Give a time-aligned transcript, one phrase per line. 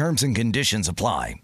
[0.00, 1.42] Terms and conditions apply.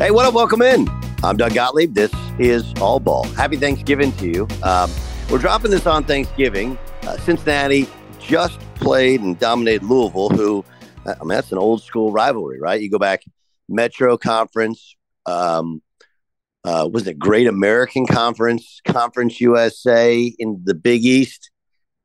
[0.00, 0.34] Hey, what up?
[0.34, 0.88] Welcome in.
[1.22, 1.94] I'm Doug Gottlieb.
[1.94, 3.22] This is All Ball.
[3.34, 4.48] Happy Thanksgiving to you.
[4.64, 4.90] Um,
[5.30, 6.76] we're dropping this on Thanksgiving.
[7.02, 10.64] Uh, Cincinnati just played and dominated Louisville, who,
[11.06, 12.80] I mean, that's an old school rivalry, right?
[12.80, 13.22] You go back
[13.68, 15.82] Metro Conference, um,
[16.64, 21.50] uh, was it Great American Conference, Conference USA in the Big East?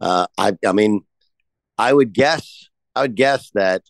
[0.02, 1.02] Uh, I, I mean,
[1.78, 3.84] I would guess, I would guess that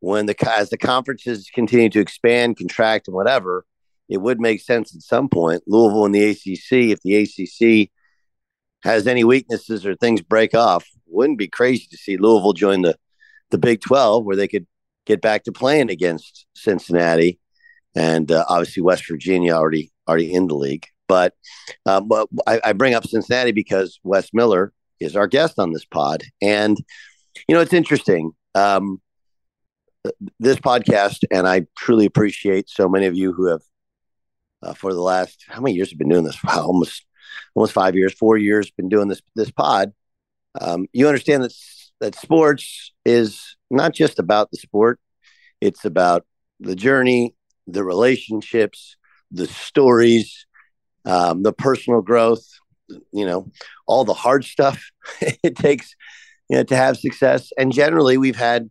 [0.00, 3.66] when the as the conferences continue to expand, contract, and whatever,
[4.08, 5.62] it would make sense at some point.
[5.66, 7.90] Louisville and the ACC, if the ACC
[8.82, 12.96] has any weaknesses or things break off, wouldn't be crazy to see Louisville join the
[13.50, 14.66] the Big Twelve, where they could
[15.04, 17.38] get back to playing against Cincinnati
[17.94, 20.86] and uh, obviously West Virginia already already in the league.
[21.08, 21.34] But,
[21.86, 25.84] um, but I, I, bring up Cincinnati because Wes Miller is our guest on this
[25.84, 26.78] pod, and
[27.48, 28.32] you know it's interesting.
[28.54, 29.00] Um,
[30.38, 33.62] this podcast, and I truly appreciate so many of you who have,
[34.62, 36.38] uh, for the last how many years have been doing this?
[36.44, 37.04] Wow, almost
[37.54, 39.92] almost five years, four years, been doing this this pod.
[40.60, 41.54] Um, you understand that
[42.00, 45.00] that sports is not just about the sport;
[45.60, 46.24] it's about
[46.60, 47.34] the journey,
[47.72, 48.96] the relationships,
[49.30, 50.46] the stories,
[51.04, 52.46] um, the personal growth,
[53.12, 53.50] you know,
[53.86, 55.94] all the hard stuff it takes
[56.50, 57.52] you know, to have success.
[57.56, 58.70] And generally, we've had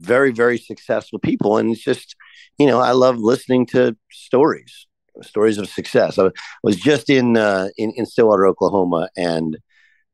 [0.00, 1.58] very, very successful people.
[1.58, 2.16] And it's just,
[2.58, 4.88] you know, I love listening to stories,
[5.22, 6.18] stories of success.
[6.18, 6.30] I
[6.64, 9.56] was just in uh, in, in Stillwater, Oklahoma, and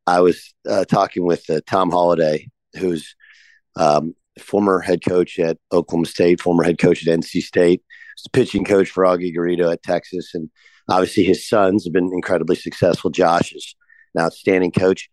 [0.07, 3.15] I was uh, talking with uh, Tom Holliday, who's
[3.77, 7.83] um, former head coach at Oklahoma State, former head coach at NC State,
[8.33, 10.51] pitching coach for Augie Garrido at Texas, and
[10.89, 13.11] obviously his sons have been incredibly successful.
[13.11, 13.75] Josh is
[14.15, 15.09] an outstanding coach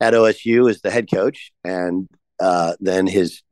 [0.00, 2.08] at OSU as the head coach, and
[2.40, 3.42] uh, then his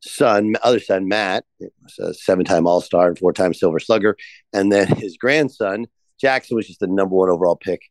[0.00, 4.16] son, other son Matt, was a seven-time All-Star and four-time Silver Slugger,
[4.52, 5.86] and then his grandson
[6.18, 7.82] Jackson was just the number one overall pick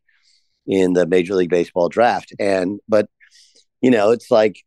[0.67, 2.33] in the Major League Baseball draft.
[2.39, 3.09] And but
[3.81, 4.57] you know, it's like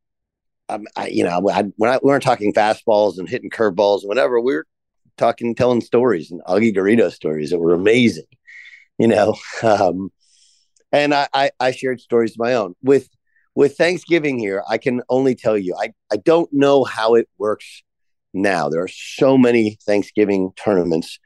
[0.68, 4.08] um, I, you know, I, when I, we weren't talking fastballs and hitting curveballs and
[4.08, 4.40] whatever.
[4.40, 4.66] We are
[5.18, 8.26] talking, telling stories and Augie Garrido stories that were amazing,
[8.98, 9.36] you know.
[9.62, 10.10] Um,
[10.90, 13.08] and I, I, I shared stories of my own with
[13.54, 14.62] with Thanksgiving here.
[14.68, 17.82] I can only tell you, I, I don't know how it works
[18.32, 18.68] now.
[18.68, 21.18] There are so many Thanksgiving tournaments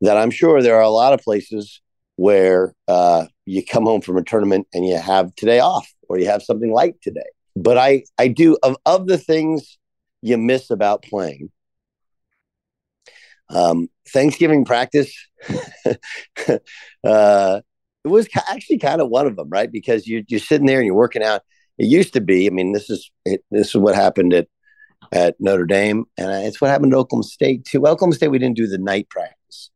[0.00, 1.80] that I'm sure there are a lot of places
[2.16, 6.26] where uh, you come home from a tournament and you have today off or you
[6.26, 7.20] have something like today.
[7.54, 9.78] But I, I do of, of the things
[10.22, 11.50] you miss about playing,
[13.48, 15.14] um, Thanksgiving practice,
[15.48, 17.60] uh,
[18.04, 19.70] it was actually kind of one of them, right?
[19.70, 21.42] Because you, you're sitting there and you're working out.
[21.78, 22.46] It used to be.
[22.46, 24.48] I mean, this is it, this is what happened at
[25.12, 27.86] at Notre Dame, and it's what happened at Oklahoma State too.
[27.86, 29.70] Oklahoma State, we didn't do the night practice,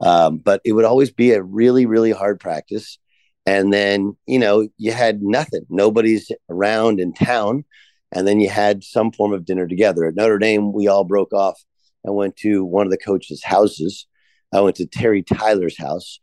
[0.00, 2.98] um, but it would always be a really, really hard practice.
[3.46, 5.62] And then you know you had nothing.
[5.68, 7.64] Nobody's around in town,
[8.12, 10.04] and then you had some form of dinner together.
[10.04, 11.60] At Notre Dame, we all broke off
[12.06, 14.06] I went to one of the coaches' houses.
[14.52, 16.20] I went to Terry Tyler's house.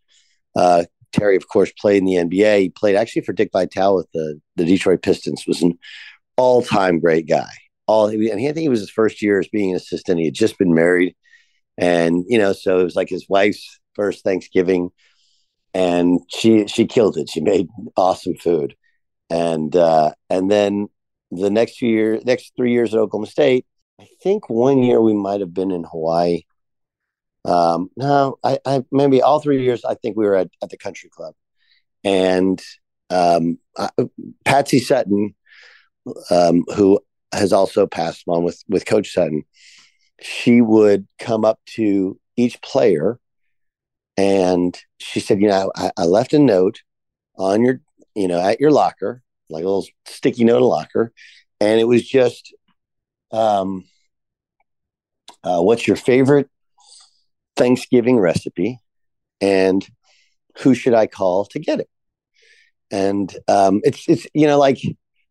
[0.56, 2.60] Uh, Terry, of course, played in the NBA.
[2.60, 5.46] He played actually for Dick Vitale with the, the Detroit Pistons.
[5.48, 5.78] Was an
[6.36, 7.50] all time great guy.
[7.88, 10.20] All and he, I think it was his first year as being an assistant.
[10.20, 11.16] He had just been married,
[11.78, 14.90] and you know, so it was like his wife's first Thanksgiving,
[15.74, 17.30] and she she killed it.
[17.30, 18.76] She made awesome food,
[19.30, 20.90] and uh, and then
[21.32, 23.66] the next few years, next three years at Oklahoma State,
[24.00, 26.44] I think one year we might have been in Hawaii.
[27.46, 30.78] Um, no, I, I maybe all three years I think we were at, at the
[30.78, 31.34] country club,
[32.04, 32.62] and
[33.10, 33.90] um, I,
[34.44, 35.34] Patsy Sutton,
[36.30, 37.00] um, who
[37.34, 39.44] has also passed on with with Coach Sutton,
[40.22, 43.20] she would come up to each player,
[44.18, 46.82] and she said, "You know, I, I left a note
[47.38, 47.82] on your,
[48.16, 51.14] you know, at your locker, like a little sticky note locker,
[51.62, 52.54] and it was just,
[53.32, 53.86] um,
[55.44, 56.50] uh, what's your favorite
[57.56, 58.80] Thanksgiving recipe,
[59.42, 59.86] and
[60.60, 61.90] who should I call to get it?
[62.92, 64.80] And um, it's it's you know like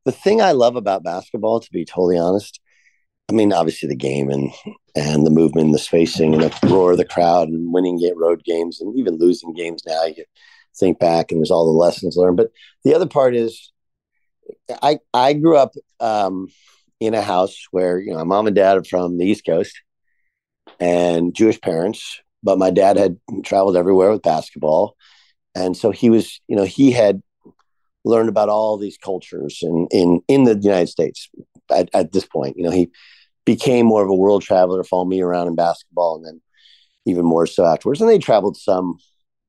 [0.05, 2.61] the thing I love about basketball, to be totally honest.
[3.29, 4.51] I mean, obviously the game and
[4.95, 8.19] and the movement, and the spacing, and the roar of the crowd, and winning game,
[8.19, 9.83] road games, and even losing games.
[9.87, 10.25] Now you
[10.77, 12.37] think back, and there's all the lessons learned.
[12.37, 12.51] But
[12.85, 13.73] the other part is,
[14.83, 16.49] I I grew up um,
[17.01, 19.81] in a house where you know my mom and dad are from the East Coast,
[20.81, 24.97] and Jewish parents, but my dad had traveled everywhere with basketball,
[25.55, 27.23] and so he was, you know, he had
[28.05, 31.29] learned about all these cultures in in in the United States
[31.71, 32.57] at, at this point.
[32.57, 32.91] You know, he
[33.45, 36.41] became more of a world traveler, followed me around in basketball, and then
[37.05, 38.01] even more so afterwards.
[38.01, 38.99] And they traveled some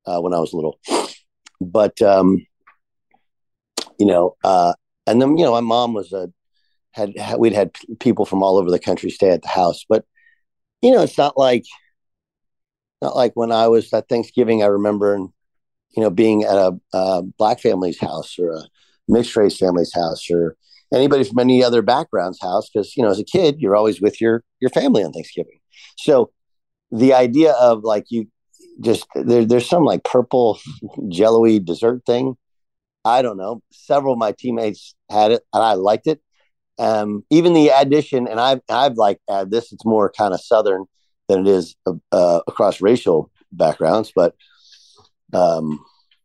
[0.06, 0.80] uh, when I was little,
[1.62, 2.46] but um,
[4.00, 4.74] you know, uh,
[5.06, 6.32] and then you know, my mom was a
[6.98, 10.06] had, we'd had people from all over the country stay at the house, but
[10.82, 11.66] you know, it's not like
[13.02, 14.64] not like when I was at Thanksgiving.
[14.64, 15.30] I remember, and
[15.96, 18.64] you know, being at a, a black family's house or a
[19.08, 20.56] mixed race family's house or
[20.94, 24.20] anybody from any other background's house because you know as a kid you're always with
[24.22, 25.60] your your family on Thanksgiving.
[25.98, 26.32] So
[26.92, 28.28] the idea of like you
[28.82, 30.60] just there, there's some like purple
[31.10, 32.38] jello-y dessert thing.
[33.06, 33.62] I don't know.
[33.72, 36.22] Several of my teammates had it and I liked it.
[36.80, 39.72] Um, even the addition, and I've I've like add this.
[39.72, 40.86] It's more kind of southern
[41.28, 41.76] than it is
[42.12, 44.36] uh, across racial backgrounds, but
[45.34, 45.84] um,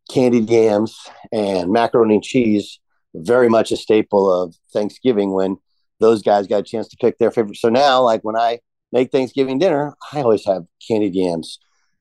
[0.09, 0.97] candied yams
[1.31, 2.79] and macaroni and cheese
[3.15, 5.57] very much a staple of Thanksgiving when
[5.99, 7.57] those guys got a chance to pick their favorite.
[7.57, 8.59] So now, like when I
[8.91, 11.59] make Thanksgiving dinner, I always have candied yams,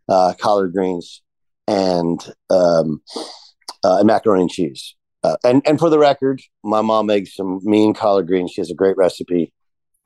[0.08, 1.22] uh, collard greens,
[1.66, 2.20] and
[2.50, 3.02] um,
[3.84, 4.94] uh, and macaroni and cheese.
[5.24, 8.50] Uh, and and for the record, my mom makes some mean collard greens.
[8.50, 9.52] She has a great recipe,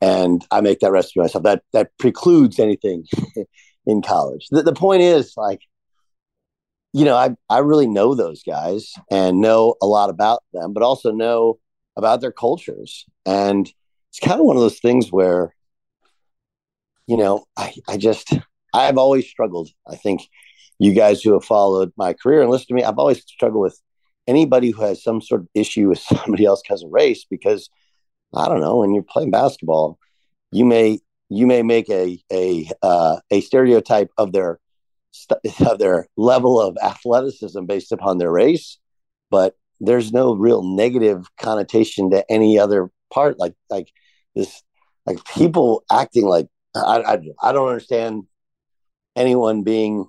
[0.00, 1.44] and I make that recipe myself.
[1.44, 3.04] That that precludes anything
[3.86, 4.48] in college.
[4.50, 5.60] The, the point is, like,
[6.92, 10.82] you know, I, I really know those guys and know a lot about them, but
[10.82, 11.58] also know
[11.96, 13.04] about their cultures.
[13.24, 13.70] And
[14.10, 15.54] it's kind of one of those things where,
[17.06, 18.32] you know, I, I just,
[18.72, 19.68] I've always struggled.
[19.86, 20.22] I think
[20.78, 23.78] you guys who have followed my career and listen to me, I've always struggled with
[24.26, 27.70] anybody who has some sort of issue with somebody else because of race, because
[28.34, 29.98] I don't know, when you're playing basketball,
[30.50, 34.58] you may, you may make a, a, uh, a stereotype of their
[35.66, 38.78] of their level of athleticism based upon their race,
[39.30, 43.38] but there's no real negative connotation to any other part.
[43.38, 43.88] Like like
[44.34, 44.62] this,
[45.04, 48.24] like people acting like I I, I don't understand
[49.14, 50.06] anyone being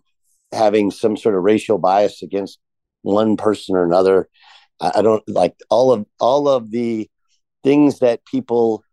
[0.51, 2.59] having some sort of racial bias against
[3.01, 4.27] one person or another.
[4.79, 7.09] I, don't like all of all of the
[7.63, 8.83] things that people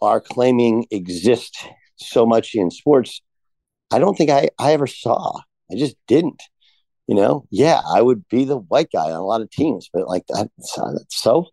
[0.00, 1.66] are claiming exist
[1.96, 3.20] so much in sports.
[3.90, 5.38] I don't think I, I ever saw.
[5.70, 6.42] I just didn't.
[7.06, 10.08] You know, yeah, I would be the white guy on a lot of teams, but
[10.08, 11.46] like that, so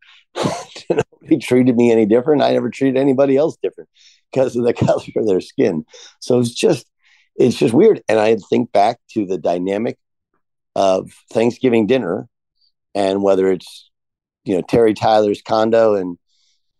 [0.89, 2.41] nobody treated me any different.
[2.41, 3.89] I never treated anybody else different
[4.31, 5.85] because of the color of their skin.
[6.19, 6.87] So it's just,
[7.35, 8.01] it's just weird.
[8.09, 9.97] And I think back to the dynamic
[10.75, 12.27] of Thanksgiving dinner
[12.95, 13.89] and whether it's,
[14.45, 16.17] you know, Terry Tyler's condo in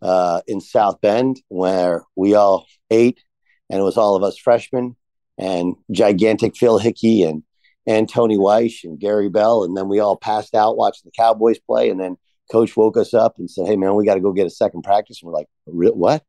[0.02, 3.24] uh, in South Bend where we all ate
[3.70, 4.96] and it was all of us freshmen
[5.38, 7.44] and gigantic Phil Hickey and
[7.86, 11.60] and Tony Weish and Gary Bell, and then we all passed out watching the Cowboys
[11.60, 12.18] play, and then
[12.52, 14.84] Coach woke us up and said, "Hey man, we got to go get a second
[14.84, 16.24] practice." And we're like, "What?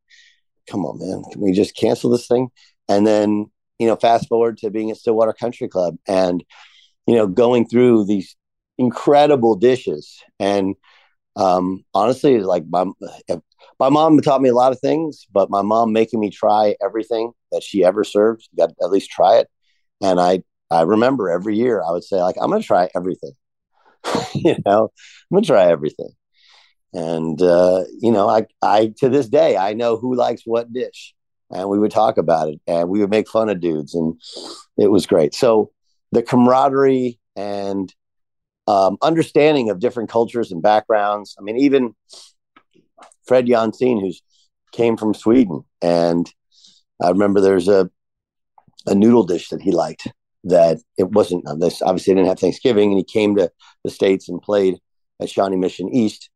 [0.69, 1.23] Come on, man!
[1.31, 2.49] Can we just cancel this thing?"
[2.89, 6.45] And then you know, fast forward to being at Stillwater Country Club, and
[7.07, 8.37] you know, going through these
[8.79, 10.75] incredible dishes and
[11.37, 12.85] um, honestly, like my
[13.81, 17.33] my mom taught me a lot of things, but my mom making me try everything
[17.51, 19.49] that she ever served, you got at least try it.
[20.03, 23.33] And I I remember every year I would say like I'm to try everything.
[24.35, 24.91] you know,
[25.33, 26.11] I'm to try everything.
[26.93, 31.15] And uh, you know, I I to this day I know who likes what dish,
[31.51, 34.21] and we would talk about it, and we would make fun of dudes, and
[34.79, 35.35] it was great.
[35.35, 35.73] So
[36.15, 37.93] the camaraderie and
[38.67, 41.37] um, understanding of different cultures and backgrounds.
[41.39, 41.95] I mean, even
[43.27, 44.23] Fred Jonzen, who's
[44.73, 46.33] came from Sweden, and
[47.03, 47.91] I remember there's a
[48.87, 50.09] a noodle dish that he liked
[50.45, 53.51] that it wasn't this obviously didn't have Thanksgiving, and he came to
[53.83, 54.79] the states and played
[55.21, 56.31] at Shawnee Mission East,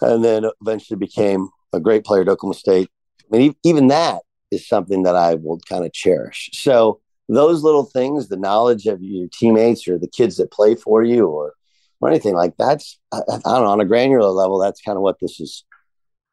[0.00, 2.88] and then eventually became a great player at Oklahoma State.
[3.32, 6.50] I mean, even that is something that I will kind of cherish.
[6.54, 11.02] So those little things, the knowledge of your teammates or the kids that play for
[11.02, 11.54] you, or
[12.00, 15.02] or anything like that's I, I, don't know on a granular level that's kind of
[15.02, 15.64] what this is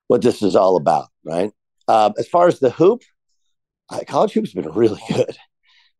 [0.07, 1.51] what this is all about right?
[1.87, 3.01] Uh, as far as the hoop
[3.89, 5.37] uh, college hoop's been really good.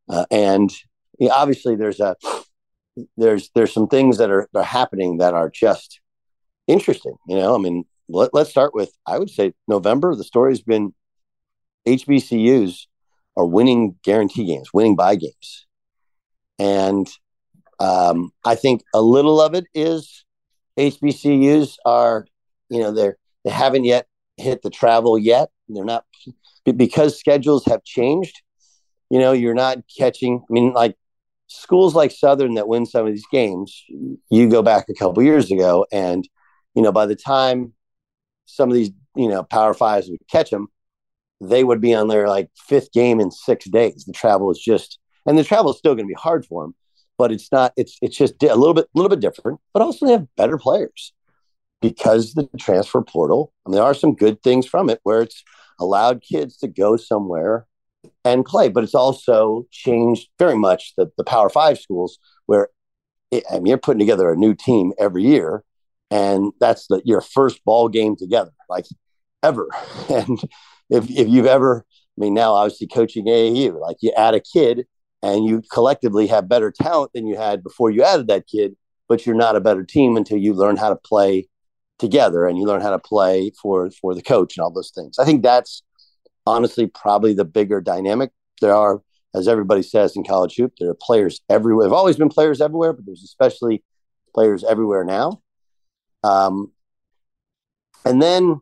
[0.10, 0.72] Uh, and
[1.20, 2.16] you know, obviously there's a
[3.18, 6.00] there's there's some things that are, are happening that are just
[6.68, 7.56] interesting you know?
[7.56, 10.94] I mean let, let's start with i would say november the story's been
[11.88, 12.86] hbcus
[13.38, 15.66] are winning guarantee games winning buy games
[16.60, 17.08] and
[17.80, 20.24] um, I think a little of it is
[20.78, 22.26] HBCUs are,
[22.70, 25.50] you know, they're they haven't yet hit the travel yet.
[25.68, 26.06] They're not
[26.66, 28.42] because schedules have changed.
[29.10, 30.42] You know, you're not catching.
[30.50, 30.96] I mean, like
[31.48, 33.84] schools like Southern that win some of these games.
[34.30, 36.28] You go back a couple years ago, and
[36.74, 37.74] you know, by the time
[38.46, 40.68] some of these, you know, Power Fives would catch them,
[41.42, 44.06] they would be on their like fifth game in six days.
[44.06, 46.76] The travel is just, and the travel is still going to be hard for them
[47.18, 47.74] but it's not.
[47.76, 49.60] It's it's just a little bit a little bit different.
[49.74, 51.14] But also they have better players
[51.82, 53.54] because the transfer portal.
[53.66, 55.44] I mean, there are some good things from it where it's
[55.80, 57.68] allowed kids to go somewhere
[58.24, 62.70] and play, but it's also changed very much the the Power Five schools where
[63.32, 65.64] it, I mean, you're putting together a new team every year,
[66.12, 68.86] and that's the, your first ball game together, like
[69.44, 69.70] ever.
[70.10, 70.40] And
[70.90, 74.86] if if you've ever, I mean, now obviously coaching AAU, like you add a kid
[75.22, 78.76] and you collectively have better talent than you had before you added that kid,
[79.08, 81.48] but you're not a better team until you learn how to play
[81.98, 85.18] together and you learn how to play for for the coach and all those things.
[85.20, 85.84] I think that's
[86.46, 88.32] honestly probably the bigger dynamic.
[88.62, 89.02] There are,
[89.34, 91.86] as everybody says in college hoop, there are players everywhere.
[91.86, 93.84] There've always been players everywhere, but there's especially
[94.34, 95.42] players everywhere now.
[96.24, 96.72] Um,
[98.04, 98.62] and then,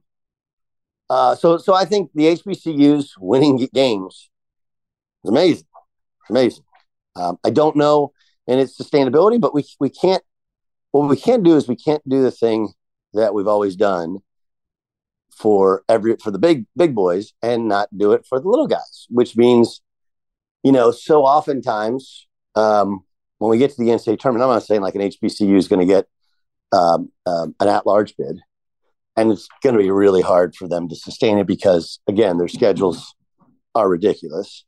[1.10, 4.30] uh, so so I think the HBCUs winning games
[5.24, 5.68] is amazing
[6.30, 6.64] amazing.
[7.16, 8.14] Um, I don't know
[8.48, 10.24] in its sustainability, but we we can't.
[10.92, 12.74] What we can't do is we can't do the thing
[13.14, 14.18] that we've always done
[15.32, 19.08] for every for the big big boys and not do it for the little guys,
[19.10, 19.82] which means,
[20.64, 23.04] you know, so oftentimes um,
[23.40, 25.80] when we get to the NCAA tournament, I'm not saying like an HBCU is going
[25.80, 26.08] to get
[26.72, 28.42] um, um, an at-large bid,
[29.16, 32.48] and it's going to be really hard for them to sustain it because again, their
[32.48, 33.14] schedules
[33.76, 34.66] are ridiculous.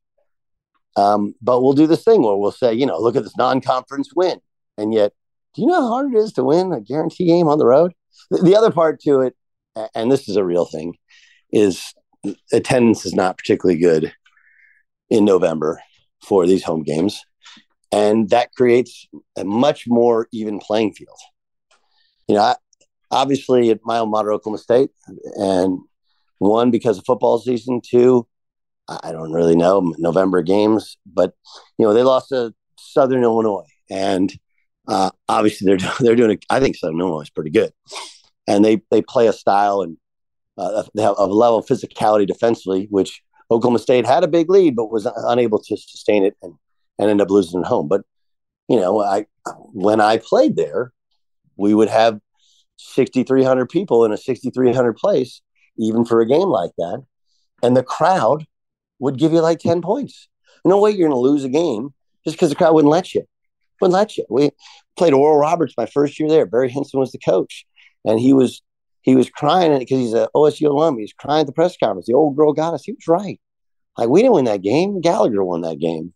[0.96, 4.12] Um, but we'll do this thing where we'll say, you know, look at this non-conference
[4.16, 4.40] win,
[4.78, 5.12] and yet,
[5.54, 7.94] do you know how hard it is to win a guarantee game on the road?
[8.32, 9.36] The, the other part to it,
[9.94, 10.96] and this is a real thing,
[11.52, 11.94] is
[12.54, 14.14] attendance is not particularly good
[15.10, 15.82] in November
[16.24, 17.22] for these home games,
[17.92, 21.20] and that creates a much more even playing field.
[22.28, 22.56] You know, I,
[23.16, 24.92] obviously at my own mater, Oklahoma State,
[25.36, 25.80] and
[26.40, 28.28] one because of football season, two
[28.88, 31.34] I don't really know November games, but
[31.78, 34.32] you know they lost to Southern Illinois, and
[34.88, 36.32] uh, obviously they're they're doing.
[36.32, 37.72] A, I think Southern Illinois is pretty good,
[38.48, 39.98] and they they play a style and
[40.58, 44.76] uh, they have a level of physicality defensively, which Oklahoma State had a big lead,
[44.76, 46.54] but was unable to sustain it and
[47.00, 47.88] and end up losing at home.
[47.88, 48.04] But
[48.70, 49.26] you know, I
[49.74, 50.94] when I played there,
[51.58, 52.20] we would have
[52.78, 55.42] 6,300 people in a 6,300 place,
[55.78, 57.04] even for a game like that,
[57.64, 58.46] and the crowd
[59.00, 60.28] would give you like 10 points.
[60.64, 61.94] No way you're going to lose a game
[62.26, 63.24] just because the crowd wouldn't let you.
[63.82, 64.26] Wouldn't let you.
[64.30, 64.52] We
[64.96, 66.46] played Oral Roberts my first year there.
[66.46, 67.66] Barry Hinson was the coach,
[68.06, 68.62] and he was
[69.02, 70.96] he was crying because he's an OSU alum.
[70.96, 72.08] He was crying at the press conference.
[72.08, 72.84] The old girl got us.
[72.84, 73.40] He was right.
[73.98, 75.02] Like we didn't win that game.
[75.02, 76.14] Gallagher won that game,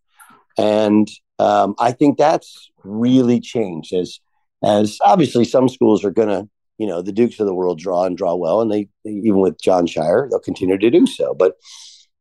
[0.57, 3.93] and um, I think that's really changed.
[3.93, 4.19] As
[4.63, 8.05] as obviously some schools are going to, you know, the Dukes of the world draw
[8.05, 11.33] and draw well, and they even with Jon Scheyer, they'll continue to do so.
[11.33, 11.55] But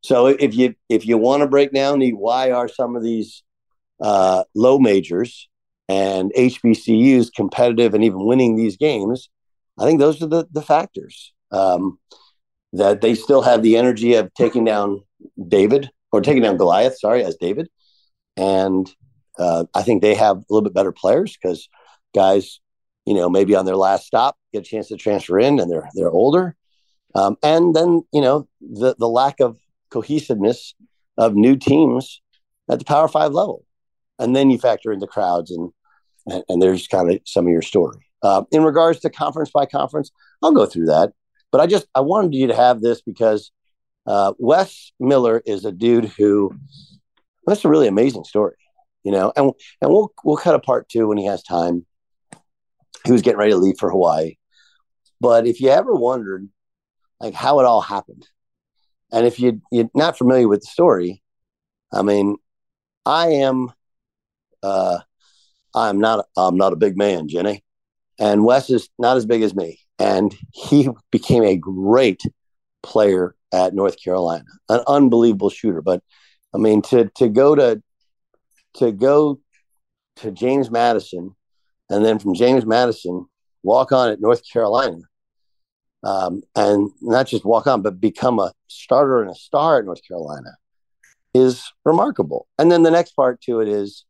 [0.03, 3.43] so if you if you want to break down the why are some of these
[4.01, 5.49] uh, low majors
[5.89, 9.29] and HBCUs competitive and even winning these games,
[9.79, 11.99] I think those are the the factors um,
[12.73, 15.03] that they still have the energy of taking down
[15.49, 16.99] David or taking down Goliath.
[16.99, 17.69] Sorry, as David,
[18.37, 18.91] and
[19.39, 21.69] uh, I think they have a little bit better players because
[22.15, 22.61] guys,
[23.07, 25.89] you know, maybe on their last stop get a chance to transfer in and they're
[25.95, 26.57] they're older.
[27.15, 29.59] Um, and then you know the the lack of
[29.91, 30.75] cohesiveness
[31.17, 32.21] of new teams
[32.71, 33.65] at the Power Five level,
[34.19, 35.73] and then you factor in the crowds and
[36.27, 38.05] and, and there's kind of some of your story.
[38.23, 40.11] Uh, in regards to conference by conference,
[40.43, 41.13] I'll go through that,
[41.51, 43.51] but I just I wanted you to have this because
[44.07, 46.53] uh, Wes Miller is a dude who
[47.47, 48.57] that's a really amazing story,
[49.03, 51.87] you know, and and we'll we'll cut a part two when he has time.
[53.09, 54.35] He was getting ready to leave for Hawaii,
[55.19, 56.47] but if you ever wondered
[57.21, 58.29] like how it all happened,
[59.11, 61.23] and if you you're not familiar with the story,
[61.91, 62.37] I mean,
[63.07, 63.73] I am
[64.63, 64.99] uh
[65.75, 67.65] I'm not I'm not a big man, Jenny.
[68.19, 72.23] and Wes is not as big as me, and he became a great
[72.83, 75.81] player at North Carolina, an unbelievable shooter.
[75.81, 76.03] But
[76.55, 77.83] I mean, to to go to
[78.75, 79.41] to go
[80.17, 81.35] to James Madison,
[81.91, 83.27] and then from James Madison
[83.63, 84.99] walk on at North Carolina,
[86.05, 90.07] um, and not just walk on, but become a starter and a star at North
[90.07, 90.51] Carolina
[91.35, 92.47] is remarkable.
[92.59, 94.05] And then the next part to it is,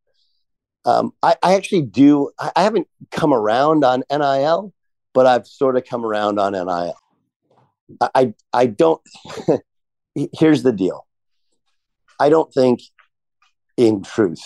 [0.84, 2.30] um, I, I, actually do.
[2.38, 4.72] I, I haven't come around on NIL,
[5.12, 6.96] but I've sort of come around on NIL.
[8.00, 9.00] I I, I don't.
[10.32, 11.06] here's the deal.
[12.20, 12.80] I don't think,
[13.76, 14.42] in truth,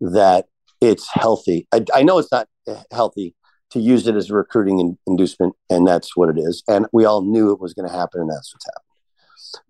[0.00, 0.46] that
[0.80, 1.66] it's healthy.
[1.72, 2.48] I, I know it's not
[2.90, 3.34] healthy
[3.70, 6.62] to use it as a recruiting in, inducement, and that's what it is.
[6.68, 8.84] And we all knew it was going to happen, and that's what's happened.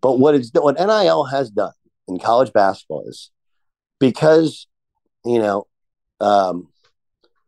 [0.01, 1.73] But what it's what NIL has done
[2.07, 3.31] in college basketball is
[4.01, 4.67] because
[5.25, 5.67] you know
[6.21, 6.69] um,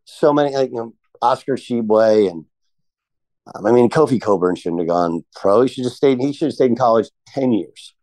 [0.05, 2.45] so many like you know Oscar Tshiebwe and
[3.53, 5.63] um, I mean Kofi Cockburn shouldn't have gone pro.
[5.63, 6.19] He should have stayed.
[6.19, 7.93] He should have stayed in college ten years,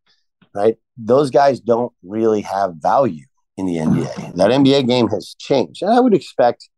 [0.54, 0.76] right?
[0.96, 3.26] Those guys don't really have value
[3.58, 4.36] in the NBA.
[4.36, 6.70] That NBA game has changed, and I would expect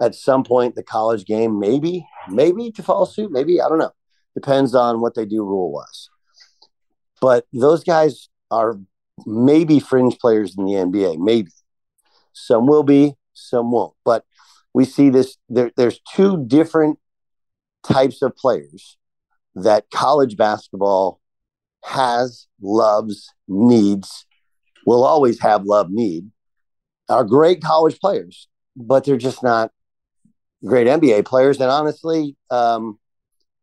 [0.00, 3.30] at some point the college game maybe maybe to follow suit.
[3.30, 3.92] Maybe I don't know.
[4.34, 6.08] Depends on what they do rule wise.
[7.20, 8.80] But those guys are
[9.26, 11.18] maybe fringe players in the NBA.
[11.18, 11.50] Maybe
[12.32, 13.94] some will be, some won't.
[14.04, 14.24] But
[14.72, 15.36] we see this.
[15.48, 16.98] There, there's two different
[17.84, 18.96] types of players
[19.54, 21.20] that college basketball
[21.84, 24.24] has, loves, needs,
[24.86, 26.30] will always have love, need,
[27.08, 29.70] are great college players, but they're just not
[30.64, 31.60] great NBA players.
[31.60, 32.98] And honestly, um,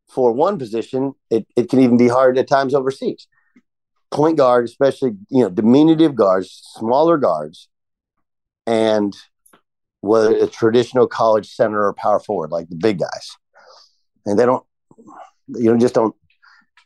[0.09, 3.27] for one position, it, it can even be hard at times overseas.
[4.11, 7.69] Point guard, especially, you know, diminutive guards, smaller guards,
[8.65, 9.15] and
[10.01, 13.38] what a traditional college center or power forward, like the big guys.
[14.25, 14.65] And they don't,
[15.47, 16.15] you know, just don't.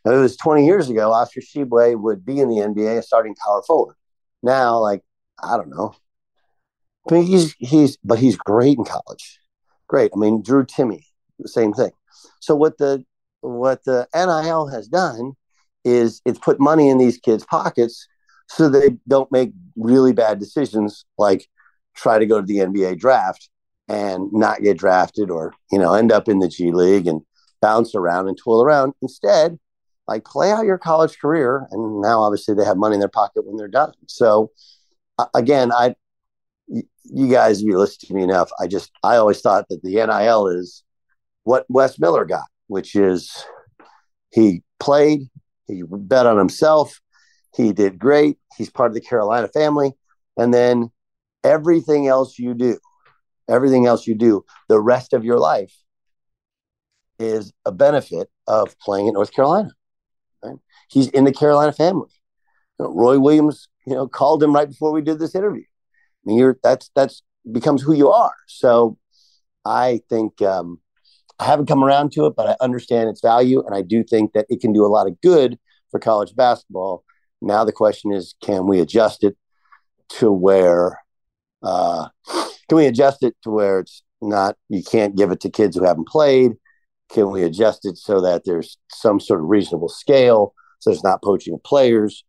[0.06, 3.96] It was 20 years ago, Oscar Tshiebwe would be in the NBA starting power forward.
[4.44, 5.02] Now, like,
[5.42, 5.96] I don't know.
[7.10, 9.40] I mean, he's, he's, but he's great in college
[9.94, 10.12] great.
[10.16, 11.06] I mean, Drew Timme,
[11.38, 11.92] the same thing.
[12.40, 13.06] So what the
[13.42, 15.34] what the NIL has done
[15.86, 18.08] is it's put money in these kids' pockets
[18.48, 21.48] so they don't make really bad decisions like
[21.96, 23.50] try to go to the NBA draft
[23.88, 27.22] and not get drafted or you know end up in the G League and
[27.62, 28.94] bounce around and twirl around.
[29.04, 29.60] Instead,
[30.08, 33.46] like play out your college career, and now obviously they have money in their pocket
[33.46, 33.94] when they're done.
[34.08, 34.52] So
[35.34, 35.96] again, I
[36.68, 38.50] you guys, you listen to me enough.
[38.60, 40.84] I just, I always thought that the NIL is
[41.44, 43.46] what Wes Miller got, which is
[44.32, 45.22] he played,
[45.68, 47.00] he bet on himself,
[47.56, 49.94] he did great, he's part of the Carolina family,
[50.38, 50.92] and then
[51.44, 52.80] everything else you do,
[53.50, 55.76] everything else you do, the rest of your life
[57.20, 59.70] is a benefit of playing at North Carolina.
[60.90, 62.10] He's in the Carolina family.
[62.80, 66.30] You know, Roy Williams, you know, called him right before we did this interview I
[66.30, 68.36] mean, you're that's that's becomes who you are.
[68.48, 68.98] So
[69.66, 70.80] I think um,
[71.40, 74.34] I haven't come around to it, but I understand its value, and I do think
[74.34, 75.60] that it can do a lot of good
[75.92, 77.04] for college basketball.
[77.42, 79.36] Now the question is, can we adjust it
[80.10, 81.00] to where
[81.62, 82.08] uh,
[82.70, 85.86] can we adjust it to where it's not you can't give it to kids who
[85.86, 86.54] haven't played?
[87.12, 91.24] Can we adjust it so that there's some sort of reasonable scale, so it's not
[91.24, 92.24] poaching of players?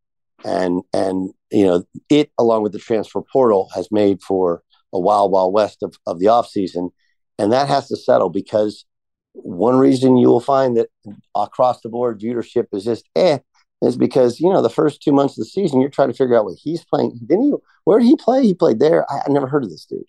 [0.44, 4.62] and and you know it along with the transfer portal has made for
[4.92, 6.90] a wild wild west of, of the offseason.
[7.36, 8.84] And that has to settle because
[9.32, 10.88] one reason you will find that
[11.34, 13.38] across the board viewership is just eh
[13.82, 16.36] is because you know the first two months of the season you're trying to figure
[16.36, 17.18] out what he's playing.
[17.26, 17.52] Didn't he
[17.84, 18.42] where did he play?
[18.42, 19.10] He played there.
[19.10, 20.04] I, I never heard of this dude.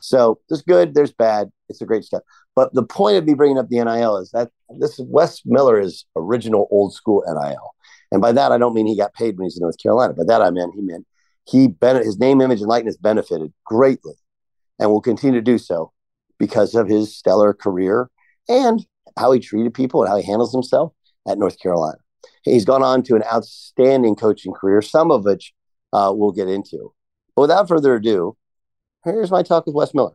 [0.00, 1.50] So there's good there's bad.
[1.68, 2.22] It's a great step
[2.56, 6.04] but the point of me bringing up the nil is that this wes miller is
[6.16, 7.74] original old school nil
[8.12, 10.14] and by that, I don't mean he got paid when he's in North Carolina.
[10.14, 11.06] By that, I meant he meant
[11.44, 14.14] he his name, image, and likeness benefited greatly
[14.78, 15.92] and will continue to do so
[16.38, 18.10] because of his stellar career
[18.48, 18.84] and
[19.16, 20.92] how he treated people and how he handles himself
[21.26, 21.98] at North Carolina.
[22.42, 25.52] He's gone on to an outstanding coaching career, some of which
[25.92, 26.92] uh, we'll get into.
[27.34, 28.36] But without further ado,
[29.04, 30.14] here's my talk with Wes Miller.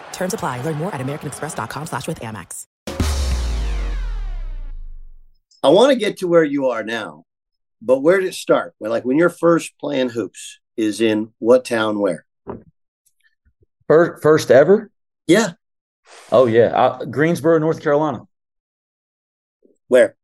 [0.21, 0.61] Terms apply.
[0.61, 2.67] Learn more at americanexpress.com slash with Amex.
[5.63, 7.23] I want to get to where you are now,
[7.81, 8.75] but where did it start?
[8.77, 12.27] Well, like when you're first playing hoops is in what town where?
[13.87, 14.91] First, first ever?
[15.25, 15.53] Yeah.
[16.31, 18.21] Oh yeah, uh, Greensboro, North Carolina.
[19.87, 20.15] Where?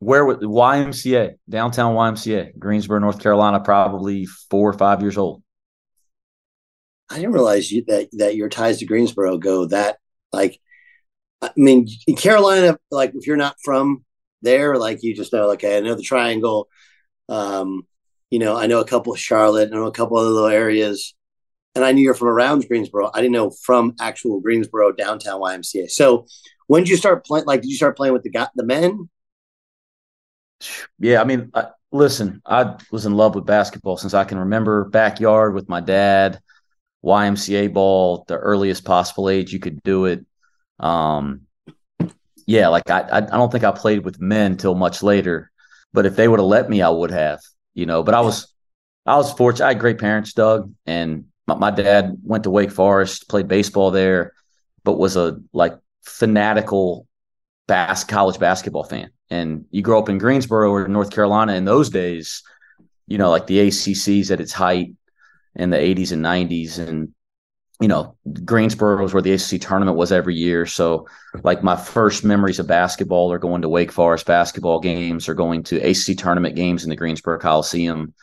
[0.00, 5.42] Where with YMCA, downtown YMCA, Greensboro, North Carolina, probably four or five years old.
[7.10, 9.98] I didn't realize you, that that your ties to Greensboro go that
[10.32, 10.60] like.
[11.42, 14.04] I mean, in Carolina, like if you're not from
[14.40, 16.68] there, like you just know, like I know the Triangle.
[17.28, 17.86] Um,
[18.30, 21.14] you know, I know a couple of Charlotte, I know a couple other little areas,
[21.74, 23.10] and I knew you're from around Greensboro.
[23.12, 25.90] I didn't know from actual Greensboro downtown YMCA.
[25.90, 26.26] So,
[26.66, 27.46] when did you start playing?
[27.46, 29.08] Like, did you start playing with the the men?
[30.98, 34.84] Yeah, I mean, I, listen, I was in love with basketball since I can remember.
[34.84, 36.40] Backyard with my dad,
[37.06, 40.26] YMCA ball, the earliest possible age you could do it.
[40.80, 41.42] Um,
[42.46, 45.50] yeah, like I, I don't think I played with men till much later,
[45.92, 47.40] but if they would have let me, I would have,
[47.74, 48.02] you know.
[48.02, 48.52] But I was,
[49.06, 49.66] I was fortunate.
[49.66, 53.90] I had great parents, Doug, and my, my dad went to Wake Forest, played baseball
[53.90, 54.32] there,
[54.84, 57.06] but was a like fanatical
[57.66, 61.90] bas- college basketball fan and you grow up in Greensboro or North Carolina in those
[61.90, 62.42] days,
[63.06, 64.94] you know, like the ACCs at its height
[65.56, 66.78] in the 80s and 90s.
[66.78, 67.12] And,
[67.80, 70.66] you know, Greensboro was where the ACC tournament was every year.
[70.66, 71.08] So,
[71.42, 75.62] like, my first memories of basketball are going to Wake Forest basketball games or going
[75.64, 78.14] to ACC tournament games in the Greensboro Coliseum.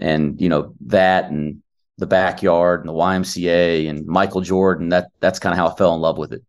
[0.00, 1.62] And, you know, that and
[1.98, 5.94] the backyard and the YMCA and Michael Jordan, that that's kind of how I fell
[5.94, 6.42] in love with it.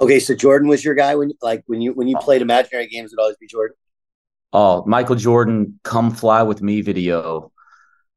[0.00, 3.12] Okay, so Jordan was your guy when like when you when you played imaginary games,
[3.12, 3.76] it'd always be Jordan.
[4.52, 7.52] Oh, Michael Jordan, "Come Fly with Me" video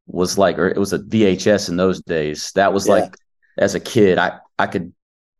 [0.07, 2.51] was like, or it was a VHS in those days.
[2.55, 2.93] That was yeah.
[2.93, 3.15] like,
[3.57, 4.93] as a kid, I I could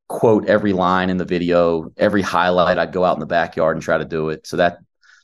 [0.07, 2.77] quote every line in the video, every highlight.
[2.77, 4.47] I'd go out in the backyard and try to do it.
[4.47, 4.79] So that,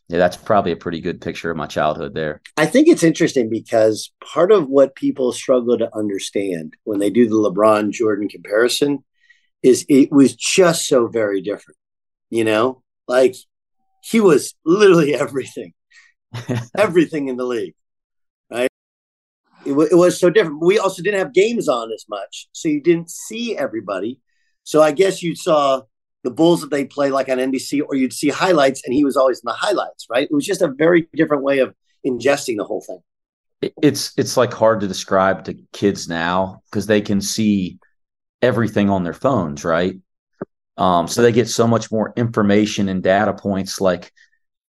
[0.10, 2.42] yeah, that's probably a pretty good picture of my childhood there.
[2.58, 7.28] I think it's interesting because part of what people struggle to understand when they do
[7.28, 9.04] the LeBron Jordan comparison
[9.62, 11.78] is it was just so very different.
[12.30, 13.36] You know, like
[14.04, 15.74] he was literally everything,
[16.78, 17.76] everything in the league.
[19.66, 20.62] It, w- it was so different.
[20.62, 24.20] We also didn't have games on as much, so you didn't see everybody.
[24.64, 25.82] So I guess you saw
[26.24, 29.18] the Bulls that they play like on NBC, or you'd see highlights, and he was
[29.18, 30.08] always in the highlights.
[30.10, 30.24] Right.
[30.24, 33.00] It was just a very different way of ingesting the whole thing.
[33.82, 37.80] It's it's like hard to describe to kids now because they can see
[38.42, 39.96] everything on their phones, right?
[40.78, 43.80] Um, so they get so much more information and data points.
[43.80, 44.12] Like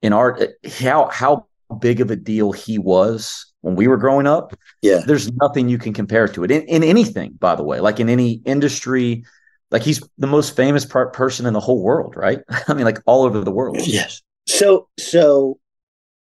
[0.01, 0.43] in art,
[0.79, 1.47] how how
[1.79, 4.55] big of a deal he was when we were growing up.
[4.83, 7.31] Yeah, there's nothing you can compare to it in, in anything.
[7.39, 9.25] By the way, like in any industry,
[9.71, 12.41] like he's the most famous part person in the whole world, right?
[12.67, 13.79] I mean, like all over the world.
[13.87, 14.21] Yes.
[14.47, 15.59] So so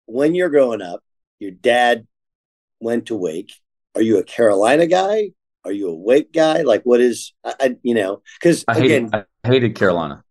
[0.06, 1.02] when you're growing up,
[1.40, 2.06] your dad
[2.80, 3.52] went to Wake.
[3.96, 5.32] Are you a Carolina guy?
[5.64, 6.62] Are you a Wake guy?
[6.62, 8.22] Like, what is I, I you know?
[8.40, 10.22] Because again, I hated Carolina.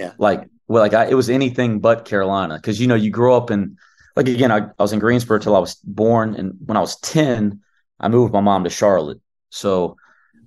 [0.00, 3.36] Yeah, like well, like I, it was anything but Carolina because you know you grow
[3.36, 3.76] up in
[4.18, 6.96] like again I, I was in Greensboro till I was born, and when I was
[6.96, 7.60] ten,
[8.00, 9.20] I moved my mom to Charlotte.
[9.50, 9.96] So,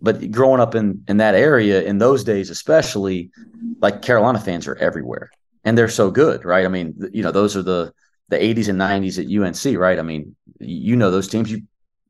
[0.01, 3.31] but growing up in in that area in those days, especially,
[3.79, 5.31] like Carolina fans are everywhere,
[5.63, 6.65] and they're so good, right?
[6.65, 7.93] I mean, you know, those are the
[8.27, 9.99] the 80s and 90s at UNC, right?
[9.99, 11.49] I mean, you know those teams.
[11.49, 11.61] You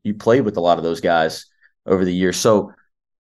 [0.02, 1.46] you played with a lot of those guys
[1.86, 2.36] over the years.
[2.36, 2.72] So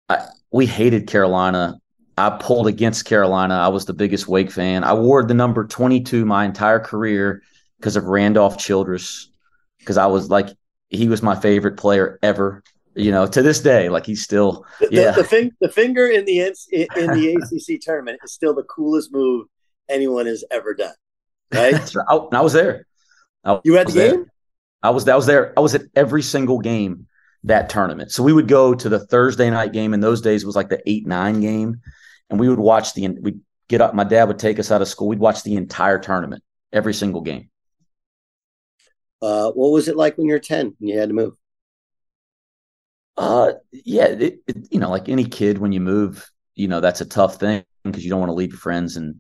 [0.09, 1.79] I, we hated Carolina.
[2.16, 3.55] I pulled against Carolina.
[3.57, 4.83] I was the biggest Wake fan.
[4.83, 7.42] I wore the number 22 my entire career
[7.80, 9.30] because of Randolph Childress,
[9.78, 10.48] because I was like,
[10.90, 12.62] he was my favorite player ever.
[12.94, 15.10] You know, to this day, like he's still The, yeah.
[15.12, 17.34] the, fing- the finger in the in, in the
[17.74, 19.46] ACC tournament is still the coolest move
[19.88, 20.94] anyone has ever done.
[21.52, 21.74] Right?
[21.74, 22.86] I, oh, and I was there.
[23.44, 24.10] I You were at was the there.
[24.16, 24.26] game?
[24.82, 25.52] I was I was there.
[25.56, 27.06] I was at every single game
[27.44, 28.10] that tournament.
[28.10, 29.94] So we would go to the Thursday night game.
[29.94, 31.80] In those days, it was like the eight nine game,
[32.28, 33.08] and we would watch the.
[33.08, 33.94] We'd get up.
[33.94, 35.08] My dad would take us out of school.
[35.08, 37.49] We'd watch the entire tournament, every single game.
[39.22, 41.35] Uh, what was it like when you were 10 and you had to move?
[43.16, 47.00] Uh, yeah, it, it, you know, like any kid, when you move, you know, that's
[47.00, 49.16] a tough thing because you don't want to leave your friends and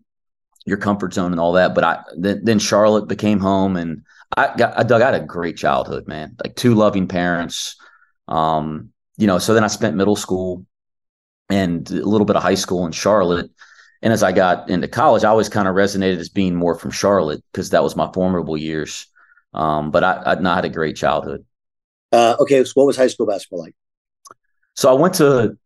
[0.64, 1.74] your comfort zone and all that.
[1.74, 4.02] But I then, then Charlotte became home, and
[4.36, 5.02] I got I dug.
[5.02, 6.36] Had a great childhood, man.
[6.42, 7.76] Like two loving parents.
[8.28, 10.64] Um, you know, so then I spent middle school
[11.50, 13.50] and a little bit of high school in Charlotte.
[14.02, 16.90] And as I got into college, I always kind of resonated as being more from
[16.90, 19.06] Charlotte because that was my formidable years.
[19.52, 21.44] Um, but I, I not had a great childhood.
[22.12, 23.74] Uh, okay, so what was high school basketball like?
[24.74, 25.56] So I went to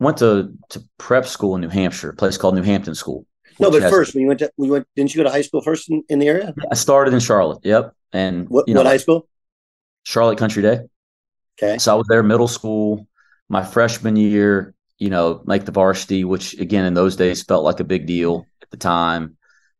[0.00, 3.26] went to to prep school in New Hampshire, a place called New Hampton School.
[3.60, 5.42] No, but has- first, when you went to, we went, didn't you go to high
[5.42, 6.52] school first in, in the area?
[6.70, 7.60] I started in Charlotte.
[7.62, 9.28] Yep, and What, you know, what high school?
[10.02, 10.80] Charlotte Country Day.
[11.62, 11.78] Okay.
[11.78, 13.06] So I was there middle school,
[13.48, 14.74] my freshman year.
[14.98, 18.46] You know, make the varsity, which again in those days felt like a big deal
[18.62, 19.36] at the time.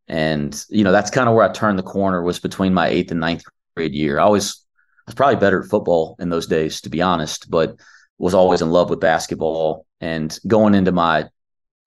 [0.08, 3.10] And you know, that's kind of where I turned the corner was between my eighth
[3.10, 3.44] and ninth
[3.76, 4.18] grade year.
[4.18, 4.64] I always
[5.06, 7.78] I was probably better at football in those days, to be honest, but
[8.18, 9.86] was always in love with basketball.
[10.00, 11.28] And going into my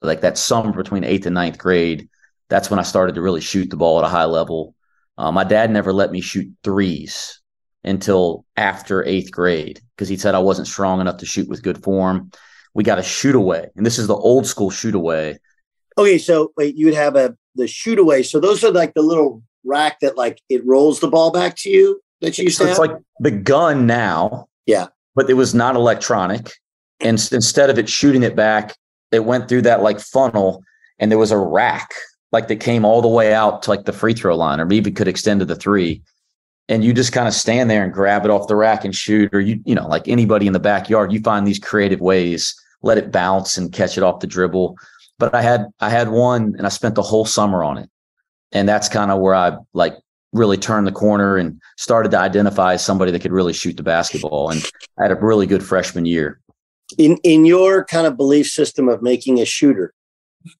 [0.02, 2.10] like that summer between eighth and ninth grade,
[2.50, 4.76] that's when I started to really shoot the ball at a high level.
[5.18, 7.42] Uh, my dad never let me shoot threes
[7.84, 11.84] until after eighth grade because he said I wasn't strong enough to shoot with good
[11.84, 12.32] form.
[12.74, 15.40] We got a shoot away, and this is the old school shoot away.
[15.98, 18.22] Okay, so wait, you would have a the shoot away.
[18.24, 21.70] So those are like the little rack that like it rolls the ball back to
[21.70, 22.88] you that you used So it's have?
[22.88, 24.88] like the gun now, Yeah.
[25.16, 26.52] but it was not electronic.
[27.00, 28.76] And instead of it shooting it back,
[29.12, 30.64] it went through that like funnel,
[31.00, 31.90] and there was a rack
[32.32, 34.92] like that came all the way out to like the free throw line, or maybe
[34.92, 36.02] could extend to the three.
[36.70, 39.34] And you just kind of stand there and grab it off the rack and shoot,
[39.34, 42.98] or you, you know, like anybody in the backyard, you find these creative ways, let
[42.98, 44.76] it bounce and catch it off the dribble.
[45.20, 47.90] But I had I had one and I spent the whole summer on it.
[48.52, 49.96] And that's kind of where I like
[50.34, 53.84] really turned the corner and started to identify as somebody that could really shoot the
[53.84, 54.50] basketball.
[54.52, 54.64] And
[55.00, 56.40] I had a really good freshman year.
[56.98, 59.94] in in your kind of belief system of making a shooter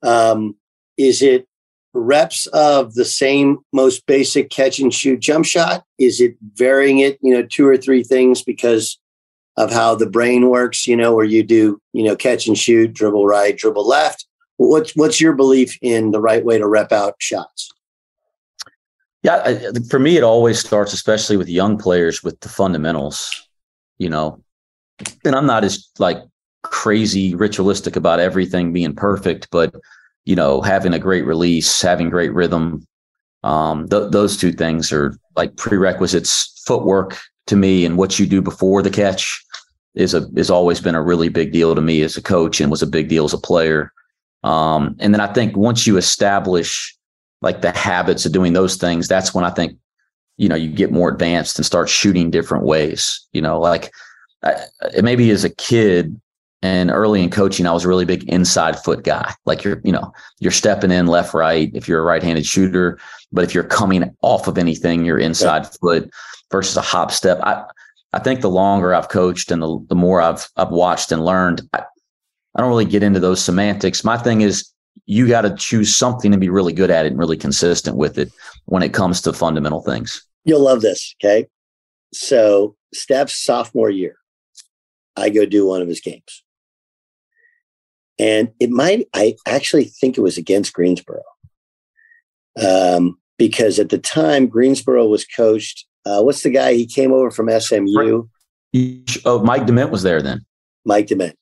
[0.04, 0.56] um,
[0.98, 1.48] is it
[1.94, 7.18] reps of the same most basic catch and shoot jump shot is it varying it
[7.22, 9.00] you know two or three things because
[9.56, 12.94] of how the brain works you know where you do you know catch and shoot
[12.94, 14.27] dribble right dribble left
[14.58, 17.72] what's what's your belief in the right way to rep out shots
[19.24, 23.48] Yeah, I, for me, it always starts, especially with young players, with the fundamentals.
[23.98, 24.44] You know,
[25.26, 26.20] and I'm not as like
[26.64, 29.74] crazy ritualistic about everything being perfect, but
[30.26, 32.86] you know, having a great release, having great rhythm,
[33.44, 36.54] um, th- those two things are like prerequisites.
[36.66, 39.42] Footwork to me, and what you do before the catch
[39.96, 42.70] is a is always been a really big deal to me as a coach, and
[42.70, 43.94] was a big deal as a player.
[44.44, 46.96] Um, and then I think once you establish
[47.42, 49.78] like the habits of doing those things, that's when I think,
[50.38, 53.28] you know, you get more advanced and start shooting different ways.
[53.34, 53.92] You know, like
[54.44, 54.56] I,
[55.02, 56.20] maybe as a kid
[56.62, 59.34] and early in coaching, I was a really big inside foot guy.
[59.46, 63.00] Like you're, you know, you're stepping in left, right if you're a right handed shooter.
[63.32, 66.10] But if you're coming off of anything, you're inside foot
[66.52, 67.40] versus a hop step.
[67.42, 67.66] I,
[68.14, 71.62] I think the longer I've coached and the, the more I've I've watched and learned,
[71.74, 71.84] I,
[72.58, 74.04] I don't really get into those semantics.
[74.04, 74.72] My thing is
[75.06, 78.18] you got to choose something and be really good at it and really consistent with
[78.18, 78.32] it
[78.66, 80.26] when it comes to fundamental things.
[80.44, 81.16] You'll love this.
[81.24, 81.48] Okay.
[82.14, 84.16] So, Steph's sophomore year,
[85.16, 86.44] I go do one of his games.
[88.18, 91.22] And it might, I actually think it was against Greensboro.
[92.60, 95.86] Um, because at the time, Greensboro was coached.
[96.06, 96.74] Uh, what's the guy?
[96.74, 98.28] He came over from SMU,
[99.26, 100.46] Oh, Mike Dement was there then.
[100.86, 101.38] Mike Dement.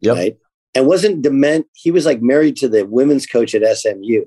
[0.00, 0.16] Yep.
[0.16, 0.36] Right.
[0.74, 4.24] And wasn't Dement, he was like married to the women's coach at SMU.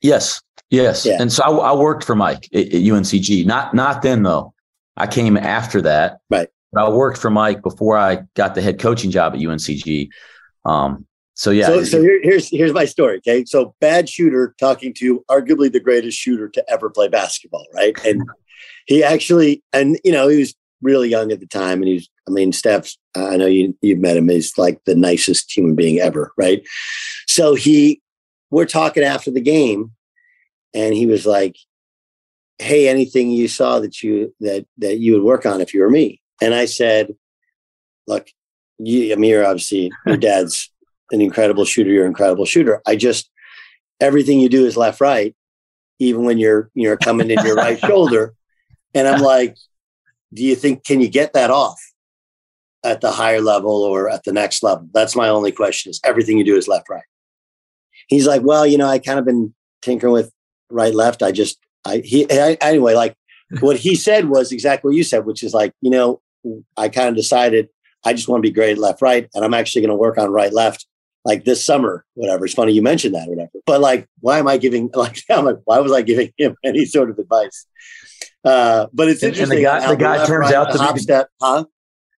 [0.00, 0.40] Yes.
[0.70, 1.04] Yes.
[1.04, 1.18] Yeah.
[1.20, 3.44] And so I, I worked for Mike at, at UNCG.
[3.46, 4.54] Not not then though.
[4.96, 6.18] I came after that.
[6.30, 6.48] Right.
[6.72, 10.08] But I worked for Mike before I got the head coaching job at UNCG.
[10.64, 11.66] Um, so yeah.
[11.66, 13.18] So, so here, here's here's my story.
[13.18, 17.94] Okay, so bad shooter talking to arguably the greatest shooter to ever play basketball, right?
[18.04, 18.22] And
[18.86, 22.30] he actually, and you know, he was really young at the time, and he's, I
[22.30, 24.28] mean, Steph, I know you you've met him.
[24.28, 26.62] He's like the nicest human being ever, right?
[27.26, 28.00] So he,
[28.50, 29.92] we're talking after the game,
[30.74, 31.56] and he was like,
[32.58, 35.90] "Hey, anything you saw that you that that you would work on if you were
[35.90, 37.14] me?" And I said,
[38.06, 38.28] look,
[38.78, 40.70] you, Amir, obviously, your dad's
[41.10, 41.90] an incredible shooter.
[41.90, 42.82] You're an incredible shooter.
[42.86, 43.30] I just
[44.00, 45.34] everything you do is left right,
[45.98, 48.34] even when you're you're coming in your right shoulder.
[48.94, 49.56] And I'm like,
[50.32, 51.80] do you think can you get that off
[52.84, 54.88] at the higher level or at the next level?
[54.92, 55.90] That's my only question.
[55.90, 57.04] Is everything you do is left right?
[58.08, 60.32] He's like, well, you know, I kind of been tinkering with
[60.70, 61.22] right left.
[61.22, 63.16] I just I he I, anyway like
[63.60, 66.20] what he said was exactly what you said, which is like, you know,
[66.76, 67.68] I kind of decided
[68.04, 70.18] I just want to be great at left right, and I'm actually going to work
[70.18, 70.86] on right left
[71.24, 72.44] like this summer, whatever.
[72.44, 73.50] It's funny you mentioned that whatever.
[73.64, 76.84] But like, why am I giving like I'm like, why was I giving him any
[76.84, 77.66] sort of advice?
[78.44, 79.58] Uh, but it's interesting.
[79.58, 81.64] And the guy, the guy turns right, out to be step, huh?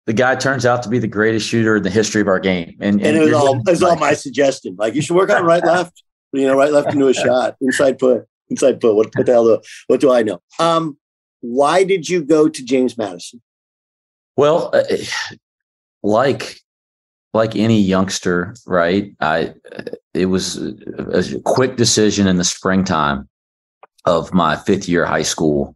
[0.06, 2.76] The guy turns out to be the greatest shooter in the history of our game.
[2.80, 4.76] And, and, and it was all it was all my suggestion.
[4.78, 7.98] Like you should work on right left, you know, right left into a shot, inside
[7.98, 8.94] put, inside put.
[8.94, 10.40] What, what the hell do what do I know?
[10.58, 10.98] Um,
[11.40, 13.42] why did you go to James Madison?
[14.36, 14.82] Well, uh,
[16.02, 16.60] like
[17.34, 19.14] like any youngster, right?
[19.20, 19.54] I
[20.14, 20.74] it was a,
[21.12, 23.28] a quick decision in the springtime
[24.04, 25.74] of my fifth year high school,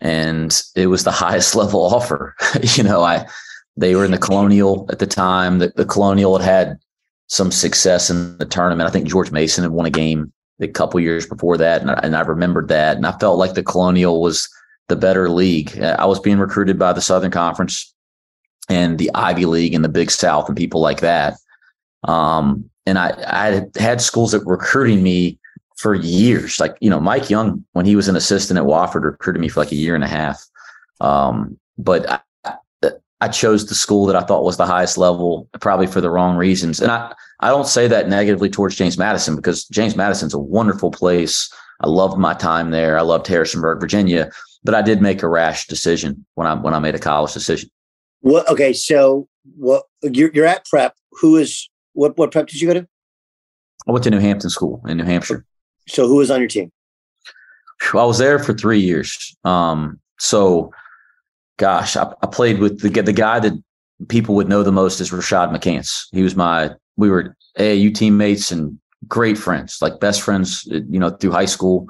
[0.00, 2.34] and it was the highest level offer.
[2.74, 3.26] you know, I
[3.76, 5.58] they were in the Colonial at the time.
[5.58, 6.78] The, the Colonial had had
[7.28, 8.88] some success in the tournament.
[8.88, 12.00] I think George Mason had won a game a couple years before that, and I,
[12.02, 14.48] and I remembered that, and I felt like the Colonial was
[14.88, 15.78] the better league.
[15.80, 17.92] I was being recruited by the Southern Conference
[18.68, 21.34] and the Ivy League and the Big South and people like that.
[22.04, 25.38] Um, and I, I had schools that were recruiting me
[25.76, 26.58] for years.
[26.58, 29.60] Like, you know, Mike Young, when he was an assistant at Wofford, recruited me for
[29.60, 30.42] like a year and a half.
[31.00, 32.20] Um, but I,
[33.20, 36.36] I chose the school that I thought was the highest level, probably for the wrong
[36.36, 36.80] reasons.
[36.80, 40.90] And I, I don't say that negatively towards James Madison because James Madison's a wonderful
[40.90, 41.52] place.
[41.80, 42.98] I loved my time there.
[42.98, 44.30] I loved Harrisonburg, Virginia,
[44.64, 47.70] but I did make a rash decision when I when I made a college decision.
[48.20, 48.48] What?
[48.48, 49.84] Okay, so what?
[50.02, 50.94] You're, you're at prep.
[51.20, 52.16] Who is what?
[52.16, 52.88] What prep did you go to?
[53.86, 55.44] I went to New Hampton School in New Hampshire.
[55.88, 56.70] So who was on your team?
[57.94, 59.36] I was there for three years.
[59.44, 60.72] Um, so,
[61.58, 63.52] gosh, I, I, played with the the guy that
[64.08, 66.06] people would know the most is Rashad McCants.
[66.12, 71.10] He was my we were AAU teammates and great friends, like best friends, you know,
[71.10, 71.88] through high school.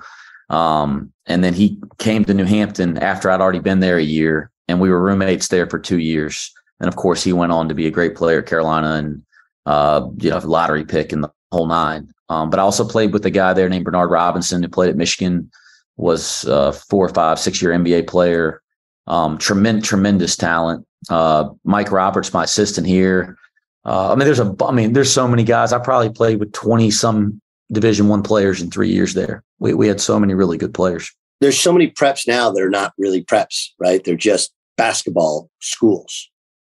[0.51, 4.51] Um, and then he came to New Hampton after I'd already been there a year
[4.69, 6.53] and we were roommates there for two years.
[6.81, 9.23] And of course, he went on to be a great player at Carolina and
[9.65, 12.13] uh, you know lottery pick in the whole nine.
[12.29, 14.97] Um, but I also played with a guy there named Bernard Robinson who played at
[14.97, 15.51] Michigan,
[15.97, 18.62] was a four or five, six year NBA player.
[19.07, 20.87] Um, tremendous, tremendous talent.
[21.09, 23.37] Uh, Mike Roberts, my assistant here.
[23.85, 25.73] Uh, I mean, there's a, I mean, there's so many guys.
[25.73, 27.41] I probably played with 20 some
[27.73, 29.43] Division One players in three years there.
[29.59, 31.12] We we had so many really good players.
[31.41, 34.03] There's so many preps now that are not really preps, right?
[34.03, 36.31] They're just basketball schools.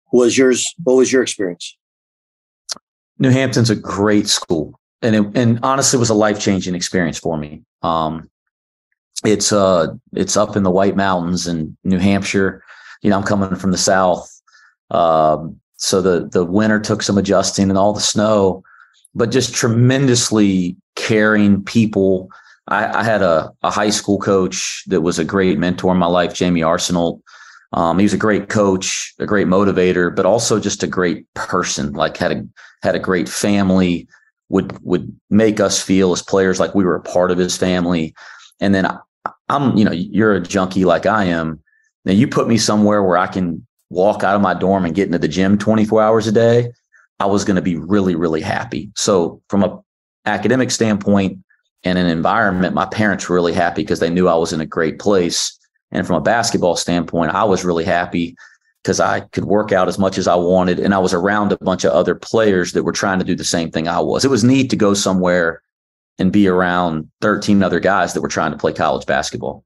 [0.07, 0.73] What Was yours?
[0.83, 1.77] What was your experience?
[3.19, 7.37] New Hampton's a great school, and it, and honestly, was a life changing experience for
[7.37, 7.63] me.
[7.81, 8.29] Um,
[9.23, 12.63] it's uh, it's up in the White Mountains in New Hampshire.
[13.01, 14.29] You know, I'm coming from the south,
[14.91, 18.63] um, so the the winter took some adjusting and all the snow,
[19.15, 22.29] but just tremendously caring people.
[22.69, 26.07] I, I had a, a high school coach that was a great mentor in my
[26.07, 27.21] life, Jamie Arsenault
[27.73, 31.93] um, he was a great coach, a great motivator, but also just a great person.
[31.93, 32.47] Like had a
[32.81, 34.07] had a great family.
[34.49, 38.15] Would would make us feel as players like we were a part of his family.
[38.59, 38.97] And then I,
[39.49, 41.61] I'm, you know, you're a junkie like I am.
[42.05, 45.07] Now you put me somewhere where I can walk out of my dorm and get
[45.07, 46.71] into the gym 24 hours a day.
[47.19, 48.91] I was going to be really, really happy.
[48.95, 49.79] So from a
[50.25, 51.39] academic standpoint
[51.83, 54.65] and an environment, my parents were really happy because they knew I was in a
[54.65, 55.57] great place.
[55.91, 58.35] And from a basketball standpoint, I was really happy
[58.83, 60.79] because I could work out as much as I wanted.
[60.79, 63.43] And I was around a bunch of other players that were trying to do the
[63.43, 64.23] same thing I was.
[64.23, 65.61] It was neat to go somewhere
[66.19, 69.63] and be around 13 other guys that were trying to play college basketball.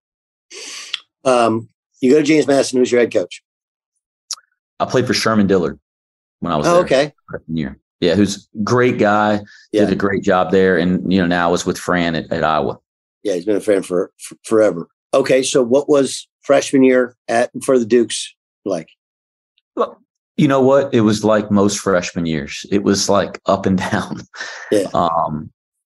[1.23, 1.69] Um,
[2.01, 3.43] you go to James Madison, who's your head coach?
[4.79, 5.79] I played for Sherman Dillard
[6.39, 6.81] when I was oh.
[6.81, 7.13] Okay.
[7.47, 7.77] Year.
[7.99, 9.81] Yeah, who's great guy, yeah.
[9.81, 10.77] did a great job there.
[10.77, 12.79] And, you know, now I was with Fran at, at Iowa.
[13.21, 14.87] Yeah, he's been a fan for, for forever.
[15.13, 18.89] Okay, so what was freshman year at for the Dukes like?
[19.75, 20.01] Well,
[20.37, 20.93] you know what?
[20.93, 22.65] It was like most freshman years.
[22.71, 24.21] It was like up and down.
[24.71, 24.87] Yeah.
[24.93, 25.51] Um,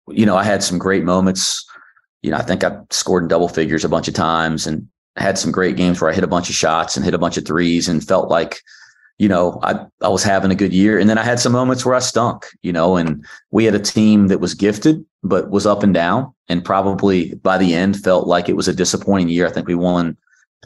[0.09, 1.65] you know, I had some great moments.
[2.23, 5.39] You know, I think I scored in double figures a bunch of times and had
[5.39, 7.47] some great games where I hit a bunch of shots and hit a bunch of
[7.47, 8.61] threes and felt like,
[9.18, 10.99] you know, I, I was having a good year.
[10.99, 13.81] And then I had some moments where I stunk, you know, and we had a
[13.81, 18.27] team that was gifted, but was up and down and probably by the end felt
[18.27, 19.47] like it was a disappointing year.
[19.47, 20.16] I think we won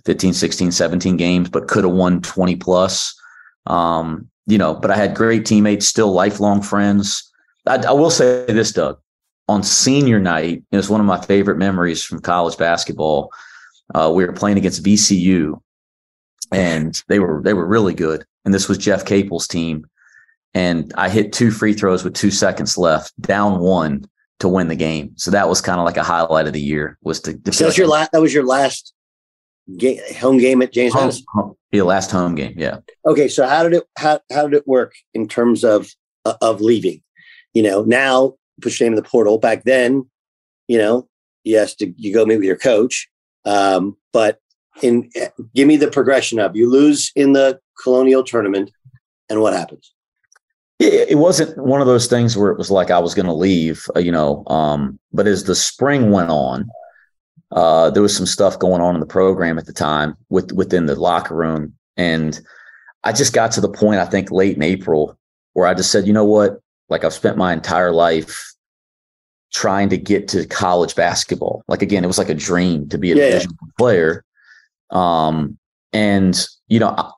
[0.05, 3.19] 15, 16, 17 games, but could have won 20 plus.
[3.67, 7.31] Um, you know, but I had great teammates, still lifelong friends.
[7.67, 8.99] I, I will say this, Doug.
[9.49, 13.33] On senior night, it was one of my favorite memories from college basketball.
[13.95, 15.61] Uh, we were playing against VCU,
[16.53, 18.25] and they were they were really good.
[18.45, 19.89] And this was Jeff Capel's team,
[20.55, 24.07] and I hit two free throws with two seconds left, down one
[24.41, 25.13] to win the game.
[25.17, 26.99] So that was kind of like a highlight of the year.
[27.03, 28.13] Was to, to so that was your last.
[28.13, 28.93] That was your last
[29.77, 32.55] game, home game at James home, home, yeah, last home game.
[32.57, 32.79] Yeah.
[33.07, 35.91] Okay, so how did it how how did it work in terms of
[36.25, 37.03] uh, of leaving?
[37.55, 39.39] You know, now put your name in the portal.
[39.39, 40.09] Back then,
[40.69, 41.09] you know,
[41.45, 43.09] yes, to, you go meet with your coach.
[43.45, 44.41] Um, but
[44.83, 45.11] in
[45.55, 48.71] give me the progression of you lose in the Colonial tournament,
[49.29, 49.93] and what happens?
[50.79, 53.33] It, it wasn't one of those things where it was like I was going to
[53.33, 54.45] leave, uh, you know.
[54.47, 56.69] Um, but as the spring went on,
[57.53, 60.87] uh, there was some stuff going on in the program at the time with within
[60.87, 62.41] the locker room, and
[63.05, 65.17] I just got to the point I think late in April
[65.53, 68.55] where I just said, you know what, like I've spent my entire life
[69.53, 71.63] trying to get to college basketball.
[71.69, 73.45] Like again, it was like a dream to be a yeah,
[73.79, 74.25] player.
[74.91, 75.57] Um,
[75.93, 77.13] and you know,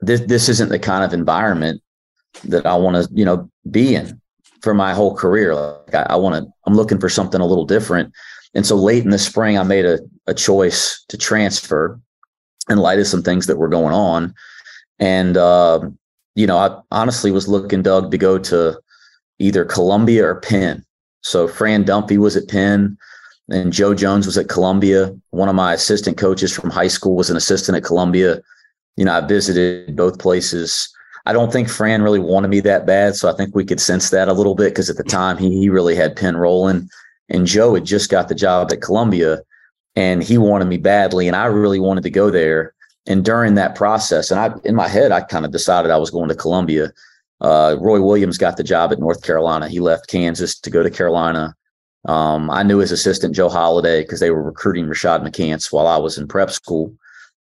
[0.00, 1.82] this this isn't the kind of environment
[2.44, 4.20] that I want to, you know, be in
[4.62, 5.54] for my whole career.
[5.54, 8.12] Like I, I want to, I'm looking for something a little different.
[8.54, 12.00] And so late in the spring, I made a, a choice to transfer
[12.68, 14.34] in light of some things that were going on.
[14.98, 15.80] And, uh,
[16.34, 18.80] you know, I honestly was looking, Doug, to go to
[19.38, 20.84] either Columbia or Penn.
[21.22, 22.96] So Fran Dunphy was at Penn
[23.50, 25.14] and Joe Jones was at Columbia.
[25.30, 28.40] One of my assistant coaches from high school was an assistant at Columbia.
[28.96, 30.88] You know, I visited both places.
[31.26, 33.16] I don't think Fran really wanted me that bad.
[33.16, 35.50] So I think we could sense that a little bit because at the time he,
[35.58, 36.88] he really had Penn rolling.
[37.30, 39.40] And Joe had just got the job at Columbia
[39.96, 41.26] and he wanted me badly.
[41.26, 42.74] And I really wanted to go there.
[43.06, 46.10] And during that process, and I in my head, I kind of decided I was
[46.10, 46.92] going to Columbia.
[47.40, 49.68] Uh, Roy Williams got the job at North Carolina.
[49.68, 51.56] He left Kansas to go to Carolina.
[52.06, 55.98] Um, I knew his assistant Joe Holladay, because they were recruiting Rashad McCants while I
[55.98, 56.94] was in prep school,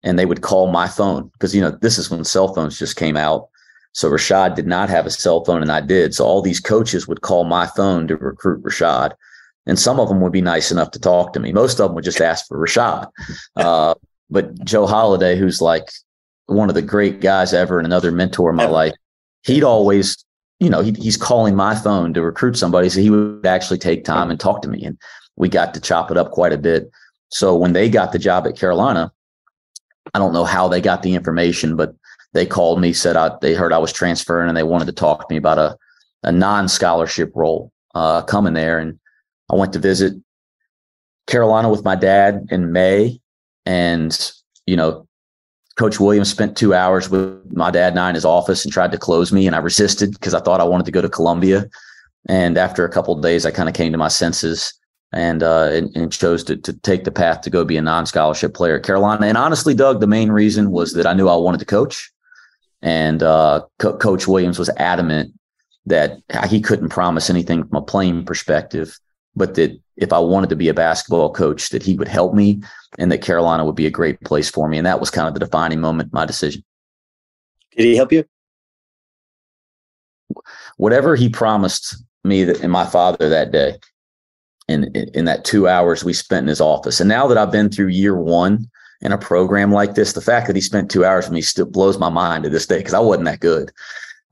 [0.04, 2.96] and they would call my phone because you know this is when cell phones just
[2.96, 3.50] came out.
[3.94, 6.14] So Rashad did not have a cell phone, and I did.
[6.14, 9.14] So all these coaches would call my phone to recruit Rashad,
[9.68, 11.52] and some of them would be nice enough to talk to me.
[11.52, 13.08] Most of them would just ask for Rashad.
[13.56, 13.94] Uh,
[14.30, 15.92] but Joe Holladay, who's like
[16.48, 18.94] one of the great guys ever and another mentor in my life,
[19.44, 20.24] he'd always,
[20.60, 22.90] you know, he, he's calling my phone to recruit somebody.
[22.90, 24.84] So he would actually take time and talk to me.
[24.84, 24.98] And
[25.36, 26.90] we got to chop it up quite a bit.
[27.30, 29.12] So when they got the job at Carolina,
[30.14, 31.94] I don't know how they got the information, but
[32.34, 35.28] they called me, said I, they heard I was transferring and they wanted to talk
[35.28, 35.78] to me about a,
[36.24, 38.80] a non scholarship role uh, coming there.
[38.80, 38.98] And
[39.52, 40.14] I went to visit
[41.28, 43.20] Carolina with my dad in May.
[43.66, 44.32] And,
[44.66, 45.08] you know,
[45.78, 48.92] Coach Williams spent two hours with my dad and I in his office and tried
[48.94, 49.46] to close me.
[49.46, 51.70] And I resisted because I thought I wanted to go to Columbia.
[52.28, 54.74] And after a couple of days, I kind of came to my senses
[55.14, 58.06] and, uh, and, and chose to, to take the path to go be a non
[58.06, 59.28] scholarship player at Carolina.
[59.28, 62.12] And honestly, Doug, the main reason was that I knew I wanted to coach.
[62.82, 65.34] And uh, Co- Coach Williams was adamant
[65.86, 66.20] that
[66.50, 68.98] he couldn't promise anything from a playing perspective
[69.38, 72.62] but that if I wanted to be a basketball coach, that he would help me
[72.98, 74.78] and that Carolina would be a great place for me.
[74.78, 76.64] And that was kind of the defining moment, my decision.
[77.76, 78.24] Did he help you?
[80.78, 83.78] Whatever he promised me that, and my father that day,
[84.68, 87.00] in, in that two hours we spent in his office.
[87.00, 88.70] And now that I've been through year one
[89.02, 91.66] in a program like this, the fact that he spent two hours with me still
[91.66, 93.72] blows my mind to this day because I wasn't that good.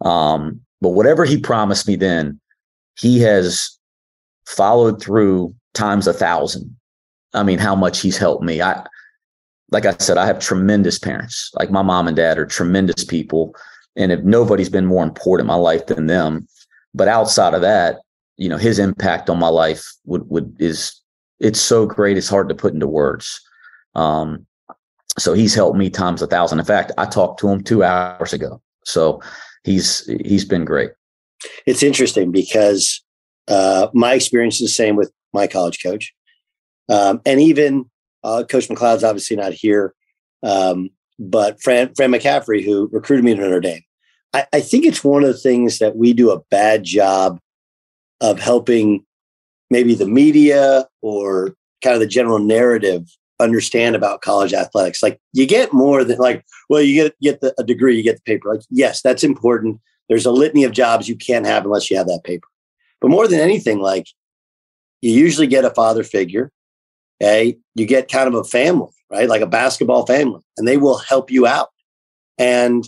[0.02, 2.40] Um, but whatever he promised me then,
[3.00, 3.75] he has
[4.46, 6.76] followed through times a thousand.
[7.34, 8.62] I mean, how much he's helped me.
[8.62, 8.86] I,
[9.72, 11.52] like I said, I have tremendous parents.
[11.56, 13.56] Like my mom and dad are tremendous people.
[13.96, 16.48] And if nobody's been more important in my life than them,
[16.94, 18.02] but outside of that,
[18.38, 21.02] you know, his impact on my life would, would, is,
[21.40, 22.18] it's so great.
[22.18, 23.42] It's hard to put into words.
[23.96, 24.46] Um,
[25.18, 26.60] so he's helped me times a thousand.
[26.60, 28.62] In fact, I talked to him two hours ago.
[28.84, 29.22] So
[29.64, 30.92] he's, he's been great.
[31.66, 33.02] It's interesting because
[33.48, 36.14] uh, my experience is the same with my college coach.
[36.90, 37.90] Um, and even
[38.24, 39.94] uh, Coach MacLeod's obviously not here,
[40.44, 40.90] um,
[41.20, 43.82] but Fran, Fran McCaffery, who recruited me to Notre Dame.
[44.34, 47.40] I, I think it's one of the things that we do a bad job
[48.22, 49.06] of helping
[49.70, 53.08] maybe the media or kind of the general narrative
[53.40, 55.04] understand about college athletics.
[55.04, 58.16] Like you get more than like, well, you get get the, a degree, you get
[58.16, 58.54] the paper.
[58.54, 59.80] Like, yes, that's important.
[60.10, 62.48] There's a litany of jobs you can't have unless you have that paper.
[63.06, 64.08] But more than anything, like
[65.02, 66.50] you usually get a father figure.
[67.22, 67.58] Okay.
[67.76, 69.30] You get kind of a family, right?
[69.30, 71.70] Like a basketball family, and they will help you out.
[72.40, 72.84] And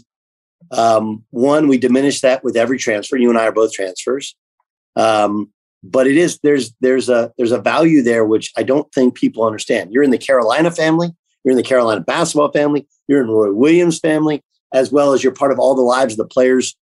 [0.71, 3.15] Um, one, we diminish that with every transfer.
[3.15, 4.35] You and I are both transfers.
[4.95, 5.53] Um,
[5.83, 9.45] but it is there's there's a there's a value there which I don't think people
[9.45, 9.91] understand.
[9.91, 11.09] You're in the Carolina family,
[11.43, 14.41] you're in the Carolina basketball family, you're in Roy Williams family,
[14.73, 16.75] as well as you're part of all the lives of the players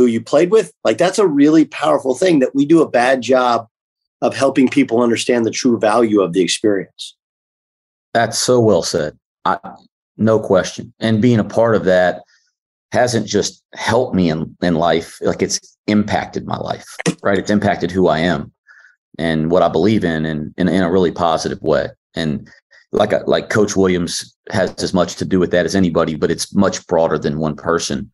[0.00, 0.72] who you played with.
[0.82, 3.66] Like that's a really powerful thing that we do a bad job
[4.22, 7.16] of helping people understand the true value of the experience.
[8.14, 9.18] That's so well said.
[9.44, 9.58] I,
[10.16, 10.92] no question.
[11.00, 12.22] And being a part of that
[12.92, 16.86] hasn't just helped me in, in life, like it's impacted my life,
[17.22, 17.38] right?
[17.38, 18.52] It's impacted who I am
[19.18, 21.88] and what I believe in and in, in a really positive way.
[22.14, 22.48] And
[22.92, 26.54] like like Coach Williams has as much to do with that as anybody, but it's
[26.54, 28.10] much broader than one person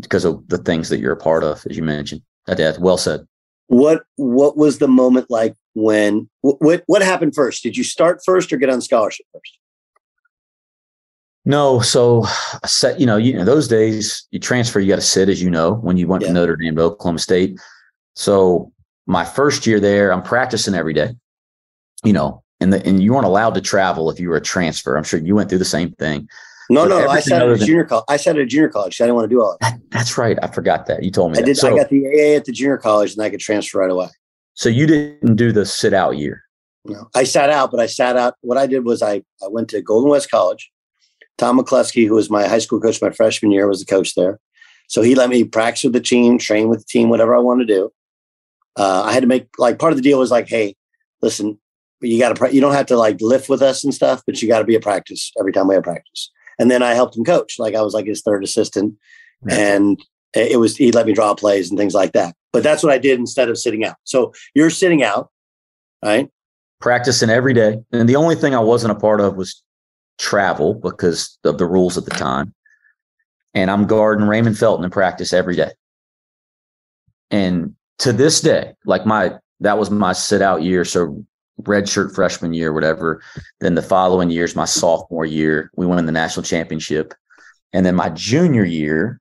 [0.00, 2.22] because of the things that you're a part of, as you mentioned.
[2.46, 3.26] That well said.
[3.66, 7.62] What what was the moment like when what what happened first?
[7.62, 9.58] Did you start first or get on scholarship first?
[11.44, 12.26] No, so
[12.64, 15.48] set, you know, you know, those days you transfer, you got to sit, as you
[15.48, 16.28] know, when you went yeah.
[16.28, 17.60] to Notre Dame to Oklahoma State.
[18.16, 18.72] So
[19.06, 21.14] my first year there, I'm practicing every day,
[22.04, 24.96] you know, and the, and you weren't allowed to travel if you were a transfer.
[24.96, 26.28] I'm sure you went through the same thing.
[26.68, 28.04] No, no, I sat at a junior college.
[28.08, 29.00] I sat at a junior college.
[29.00, 29.78] I didn't want to do all that.
[29.90, 30.38] That's right.
[30.42, 31.02] I forgot that.
[31.02, 31.38] You told me.
[31.38, 31.56] I did.
[31.56, 34.08] So, I got the AA at the junior college, and I could transfer right away.
[34.54, 36.42] So you didn't do the sit out year.
[36.84, 38.34] No, I sat out, but I sat out.
[38.40, 40.70] What I did was I I went to Golden West College
[41.38, 44.40] Tom McCluskey, who was my high school coach my freshman year, was the coach there.
[44.88, 47.60] So he let me practice with the team, train with the team, whatever I want
[47.60, 47.92] to do.
[48.76, 50.76] Uh, I had to make like part of the deal was like, hey,
[51.22, 51.58] listen,
[52.00, 54.48] you got to you don't have to like lift with us and stuff, but you
[54.48, 56.30] got to be a practice every time we have practice.
[56.58, 58.94] And then I helped him coach, like I was like his third assistant,
[59.48, 60.02] and
[60.34, 62.34] it was he let me draw plays and things like that.
[62.52, 63.96] But that's what I did instead of sitting out.
[64.04, 65.30] So you're sitting out,
[66.02, 66.30] right?
[66.80, 69.62] Practicing every day, and the only thing I wasn't a part of was
[70.18, 72.54] travel because of the rules at the time.
[73.54, 75.70] And I'm guarding Raymond Felton in practice every day.
[77.30, 80.84] And to this day, like my that was my sit out year.
[80.84, 81.24] So
[81.58, 83.22] red shirt freshman year, whatever.
[83.60, 87.14] Then the following years, my sophomore year, we won the national championship.
[87.72, 89.20] And then my junior year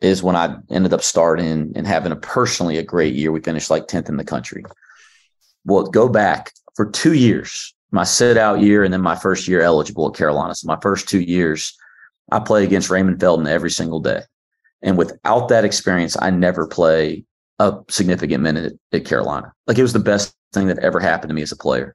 [0.00, 3.32] is when I ended up starting and having a personally a great year.
[3.32, 4.64] We finished like 10th in the country.
[5.64, 9.62] Well, go back for two years my sit out year and then my first year
[9.62, 10.54] eligible at Carolina.
[10.54, 11.76] So my first two years,
[12.30, 14.22] I play against Raymond Felton every single day.
[14.82, 17.24] And without that experience, I never play
[17.58, 19.52] a significant minute at Carolina.
[19.66, 21.94] Like it was the best thing that ever happened to me as a player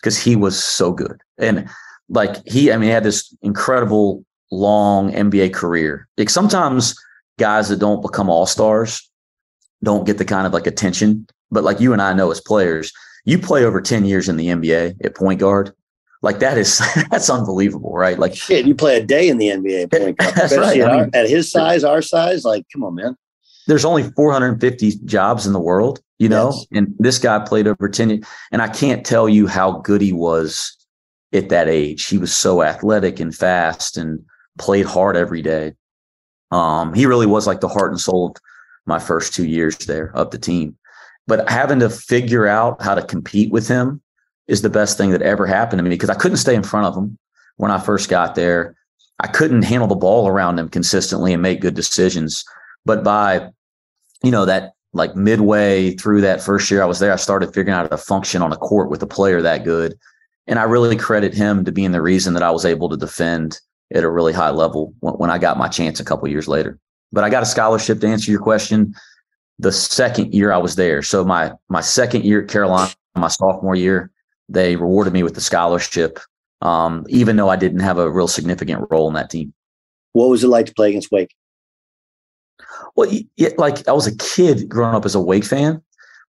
[0.00, 1.20] because he was so good.
[1.38, 1.68] And
[2.08, 6.08] like he, I mean, he had this incredible long NBA career.
[6.16, 6.94] Like sometimes
[7.38, 9.10] guys that don't become all stars
[9.82, 12.92] don't get the kind of like attention, but like you and I know as players,
[13.24, 15.72] you play over 10 years in the NBA at point guard.
[16.22, 16.78] Like that is
[17.10, 18.18] that's unbelievable, right?
[18.18, 20.34] Like shit, you play a day in the NBA point guard.
[20.34, 20.80] That's right.
[20.80, 23.16] At, I mean, at his size, our size, like come on, man.
[23.66, 26.66] There's only 450 jobs in the world, you know, yes.
[26.72, 30.76] and this guy played over 10 and I can't tell you how good he was
[31.32, 32.06] at that age.
[32.06, 34.24] He was so athletic and fast and
[34.58, 35.74] played hard every day.
[36.50, 38.36] Um, he really was like the heart and soul of
[38.86, 40.76] my first two years there of the team.
[41.26, 44.00] But having to figure out how to compete with him
[44.46, 46.86] is the best thing that ever happened to me because I couldn't stay in front
[46.86, 47.18] of him
[47.56, 48.76] when I first got there.
[49.18, 52.44] I couldn't handle the ball around him consistently and make good decisions.
[52.86, 53.50] But by,
[54.22, 57.70] you know, that like midway through that first year I was there, I started figuring
[57.76, 59.98] out how to function on a court with a player that good.
[60.46, 63.60] And I really credit him to being the reason that I was able to defend
[63.92, 66.78] at a really high level when, I got my chance a couple years later.
[67.12, 68.94] But I got a scholarship to answer your question
[69.58, 71.02] the second year I was there.
[71.02, 74.10] So my my second year at Carolina, my sophomore year,
[74.48, 76.18] they rewarded me with the scholarship,
[76.62, 79.52] um, even though I didn't have a real significant role in that team.
[80.12, 81.34] What was it like to play against Wake?
[82.96, 85.82] Well, it, like I was a kid growing up as a Wake fan,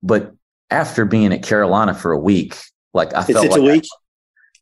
[0.04, 0.34] but
[0.70, 2.58] after being at Carolina for a week,
[2.94, 3.86] like I felt like a week.
[3.86, 3.98] I,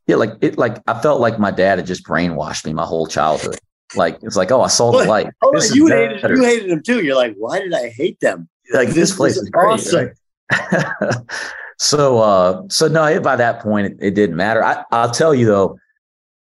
[0.07, 3.07] yeah, like it, like I felt like my dad had just brainwashed me my whole
[3.07, 3.57] childhood.
[3.95, 5.27] Like it's like, oh, I saw the light.
[5.41, 7.03] Oh, you hated you hated them too.
[7.03, 8.47] You're like, why did I hate them?
[8.73, 9.65] like this, this place is great.
[9.65, 10.11] Awesome.
[10.51, 11.15] Right?
[11.77, 15.45] so uh so no by that point it, it didn't matter I, i'll tell you
[15.45, 15.77] though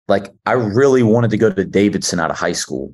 [0.07, 2.93] like i really wanted to go to davidson out of high school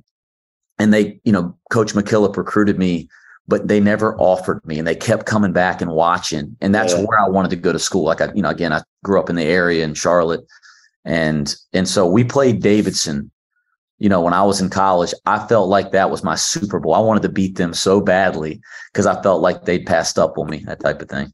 [0.80, 3.08] and they you know coach mckillop recruited me
[3.50, 7.04] but they never offered me and they kept coming back and watching and that's yeah.
[7.04, 9.30] where i wanted to go to school like i you know again i grew up
[9.30, 10.46] in the area in charlotte
[11.06, 13.32] and and so we played davidson
[14.00, 16.94] you know, when I was in college, I felt like that was my Super Bowl.
[16.94, 18.62] I wanted to beat them so badly
[18.92, 21.34] because I felt like they'd passed up on me, that type of thing.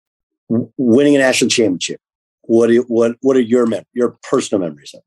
[0.77, 1.99] Winning a national championship.
[2.41, 5.01] What do you, what what are your mem- your personal memories of?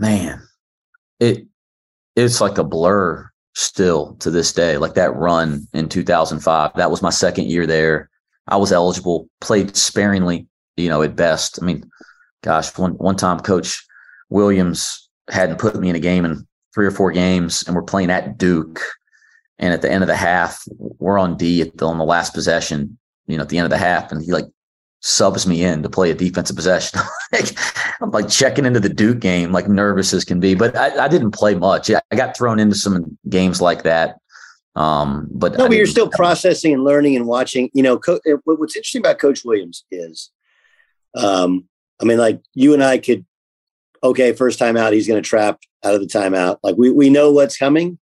[0.00, 0.42] Man,
[1.18, 1.46] it
[2.14, 4.76] it's like a blur still to this day.
[4.76, 8.10] Like that run in 2005, that was my second year there.
[8.48, 11.58] I was eligible, played sparingly, you know, at best.
[11.60, 11.90] I mean,
[12.42, 13.84] gosh, one one time Coach
[14.28, 18.10] Williams hadn't put me in a game in three or four games, and we're playing
[18.10, 18.80] at Duke.
[19.58, 22.34] And at the end of the half, we're on D at the, on the last
[22.34, 24.44] possession, you know, at the end of the half, and he like
[25.00, 27.00] subs me in to play a defensive possession.
[27.32, 27.56] like,
[28.00, 30.54] I'm like checking into the Duke game, like nervous as can be.
[30.54, 31.90] But I, I didn't play much.
[31.90, 34.16] I got thrown into some games like that.
[34.74, 37.70] Um, but no, but you're still processing and learning and watching.
[37.72, 40.30] You know, co- what's interesting about Coach Williams is,
[41.16, 41.66] um,
[42.00, 43.24] I mean, like you and I could,
[44.04, 46.58] okay, first time out, he's going to trap out of the timeout.
[46.62, 47.98] Like we we know what's coming,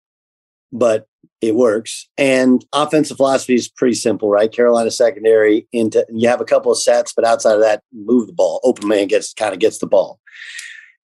[0.73, 1.07] but
[1.49, 2.09] it works.
[2.17, 4.51] And offensive philosophy is pretty simple, right?
[4.51, 8.33] Carolina secondary into you have a couple of sets, but outside of that, move the
[8.33, 8.61] ball.
[8.65, 10.21] Open man gets kind of gets the ball.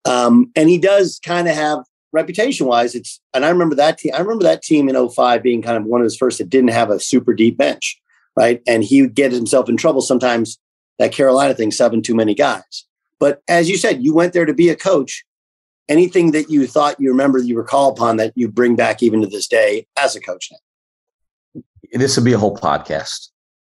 [0.05, 1.79] Um, and he does kind of have
[2.15, 4.13] reputation wise, it's and I remember that team.
[4.15, 6.69] I remember that team in 05 being kind of one of his first that didn't
[6.69, 8.01] have a super deep bench,
[8.35, 8.61] right?
[8.67, 10.57] And he would get himself in trouble sometimes.
[10.97, 12.85] That Carolina thing, seven too many guys.
[13.19, 15.25] But as you said, you went there to be a coach
[15.89, 19.27] anything that you thought you remember you recall upon that you bring back even to
[19.27, 21.61] this day as a coach now?
[21.93, 23.29] This would be a whole podcast.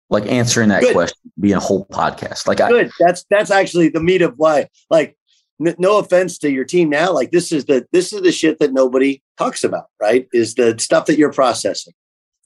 [0.10, 0.94] Like answering that Good.
[0.94, 2.46] question, being a whole podcast.
[2.46, 2.88] Like Good.
[2.88, 4.68] I, that's that's actually the meat of why.
[4.90, 5.18] Like,
[5.66, 7.14] n- no offense to your team now.
[7.14, 9.86] Like this is the this is the shit that nobody talks about.
[10.02, 10.28] Right?
[10.34, 11.94] Is the stuff that you're processing,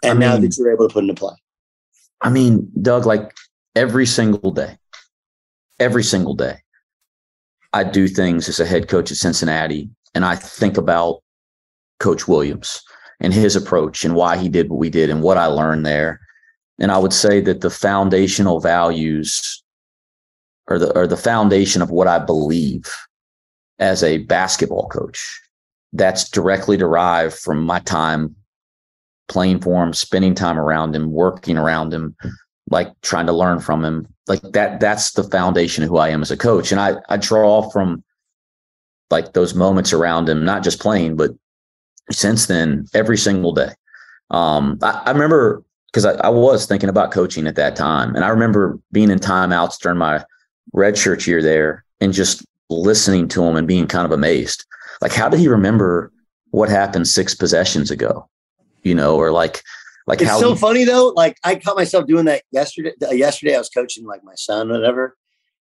[0.03, 1.34] and I mean, now that you're able to put into play.
[2.22, 3.32] I mean, Doug, like
[3.76, 4.78] every single day,
[5.80, 6.59] every single day,
[7.76, 11.21] I do things as a head coach at Cincinnati, and I think about
[11.99, 12.82] Coach Williams
[13.19, 16.21] and his approach and why he did what we did and what I learned there.
[16.80, 19.61] And I would say that the foundational values
[20.67, 22.89] or the the foundation of what I believe
[23.80, 25.41] as a basketball coach,
[25.91, 28.38] that's directly derived from my time
[29.28, 32.15] playing for him, spending time around him, working around him,
[32.69, 36.21] like trying to learn from him like that that's the foundation of who I am
[36.21, 36.71] as a coach.
[36.71, 38.03] And I I draw from
[39.11, 41.32] like those moments around him, not just playing, but
[42.11, 43.73] since then, every single day.
[44.32, 48.15] Um, I, I remember because I, I, was thinking about coaching at that time.
[48.15, 50.26] And I remember being in timeouts during my
[50.73, 54.65] red shirt year there and just listening to him and being kind of amazed.
[55.01, 56.11] Like, how did he remember
[56.49, 58.28] what happened six possessions ago?
[58.84, 59.63] You know, or like
[60.08, 61.10] like it's how so he, funny though.
[61.16, 62.93] Like I caught myself doing that yesterday.
[63.12, 65.18] Yesterday I was coaching like my son, whatever,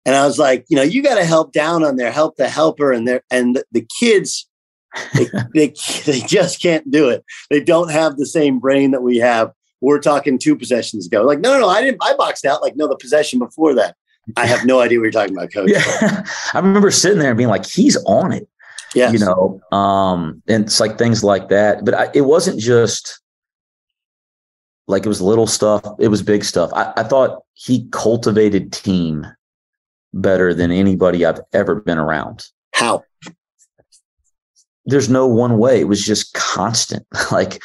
[0.04, 2.48] and I was like, you know, you got to help down on there, help the
[2.48, 4.48] helper, and there, and the, the kids,
[5.14, 5.74] they, they
[6.04, 7.24] they just can't do it.
[7.50, 9.52] They don't have the same brain that we have.
[9.80, 11.22] We're talking two possessions ago.
[11.22, 11.98] Like, no, no, no, I didn't.
[12.02, 12.62] I boxed out.
[12.62, 13.96] Like, no, the possession before that.
[14.36, 15.70] I have no idea what you're talking about, coach.
[15.72, 16.24] Yeah.
[16.52, 18.48] I remember sitting there and being like, he's on it.
[18.94, 19.12] Yeah.
[19.12, 21.84] You know, um, and it's like things like that.
[21.84, 23.20] But I, it wasn't just
[24.88, 26.70] like it was little stuff, it was big stuff.
[26.72, 29.26] I, I thought he cultivated team
[30.12, 32.46] better than anybody I've ever been around.
[32.72, 33.04] How?
[34.84, 35.80] There's no one way.
[35.80, 37.06] It was just constant.
[37.32, 37.60] like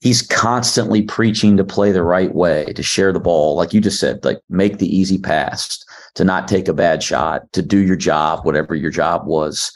[0.00, 3.54] he's constantly preaching to play the right way, to share the ball.
[3.56, 7.50] Like you just said, like make the easy pass, to not take a bad shot,
[7.52, 9.72] to do your job, whatever your job was.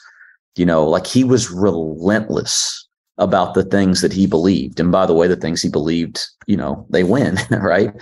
[0.56, 2.85] You know, like he was relentless
[3.18, 4.78] about the things that he believed.
[4.78, 7.92] And by the way, the things he believed, you know, they win, right?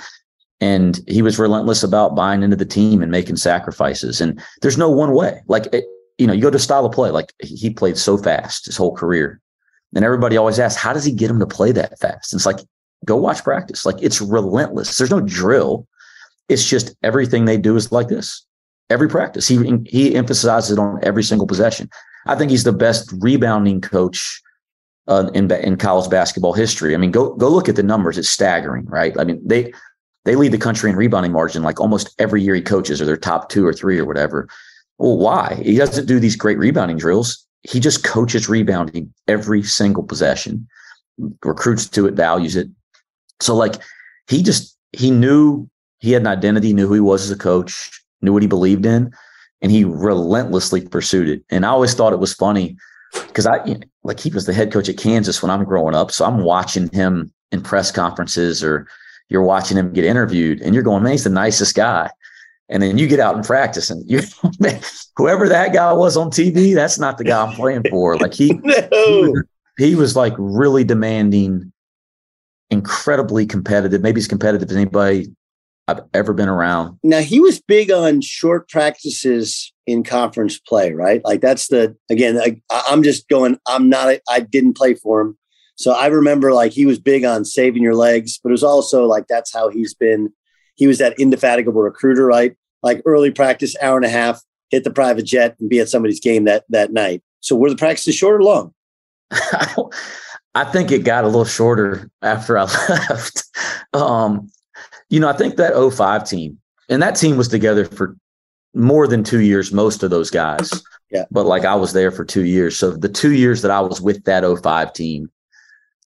[0.60, 4.20] And he was relentless about buying into the team and making sacrifices.
[4.20, 5.42] And there's no one way.
[5.46, 5.84] Like, it,
[6.18, 8.94] you know, you go to style of play, like he played so fast his whole
[8.94, 9.40] career.
[9.94, 12.32] And everybody always asks, how does he get him to play that fast?
[12.32, 12.58] And it's like,
[13.04, 13.84] go watch practice.
[13.86, 14.96] Like it's relentless.
[14.96, 15.86] There's no drill.
[16.48, 18.44] it's just everything they do is like this.
[18.90, 21.88] Every practice, he he emphasizes it on every single possession.
[22.26, 24.42] I think he's the best rebounding coach
[25.08, 26.94] uh, in in college basketball history.
[26.94, 29.14] I mean, go go look at the numbers; it's staggering, right?
[29.18, 29.72] I mean, they
[30.24, 33.16] they lead the country in rebounding margin like almost every year he coaches, or they're
[33.16, 34.48] top two or three or whatever.
[34.98, 35.60] Well, why?
[35.62, 37.44] He doesn't do these great rebounding drills.
[37.62, 40.66] He just coaches rebounding every single possession,
[41.42, 42.68] recruits to it, values it.
[43.40, 43.76] So, like,
[44.28, 47.90] he just he knew he had an identity, knew who he was as a coach,
[48.22, 49.12] knew what he believed in,
[49.60, 51.42] and he relentlessly pursued it.
[51.50, 52.76] And I always thought it was funny
[53.26, 55.94] because I you know, like he was the head coach at Kansas when I'm growing
[55.94, 58.86] up, so I'm watching him in press conferences or
[59.28, 62.10] you're watching him get interviewed, and you're going, man, he's the nicest guy.
[62.68, 64.20] And then you get out and practice, and you,
[64.58, 64.80] man,
[65.16, 68.16] whoever that guy was on TV, that's not the guy I'm playing for.
[68.16, 68.74] Like he, no.
[68.90, 69.44] he, was,
[69.78, 71.72] he was like really demanding,
[72.70, 74.02] incredibly competitive.
[74.02, 75.34] Maybe as competitive as anybody
[75.86, 76.98] I've ever been around.
[77.02, 81.22] Now he was big on short practices in conference play, right?
[81.24, 82.38] Like that's the again.
[82.38, 83.58] I, I'm just going.
[83.66, 84.16] I'm not.
[84.28, 85.38] I didn't play for him,
[85.76, 89.04] so I remember like he was big on saving your legs, but it was also
[89.04, 90.32] like that's how he's been.
[90.76, 92.56] He was that indefatigable recruiter, right?
[92.82, 96.20] Like early practice, hour and a half, hit the private jet and be at somebody's
[96.20, 97.22] game that that night.
[97.40, 98.74] So were the practices short or long?
[100.54, 103.44] I think it got a little shorter after I left.
[103.92, 104.50] Um,
[105.14, 106.58] you know, I think that 05 team,
[106.88, 108.16] and that team was together for
[108.74, 110.82] more than two years, most of those guys.
[111.12, 111.26] Yeah.
[111.30, 112.76] But like I was there for two years.
[112.76, 115.30] So the two years that I was with that 05 team,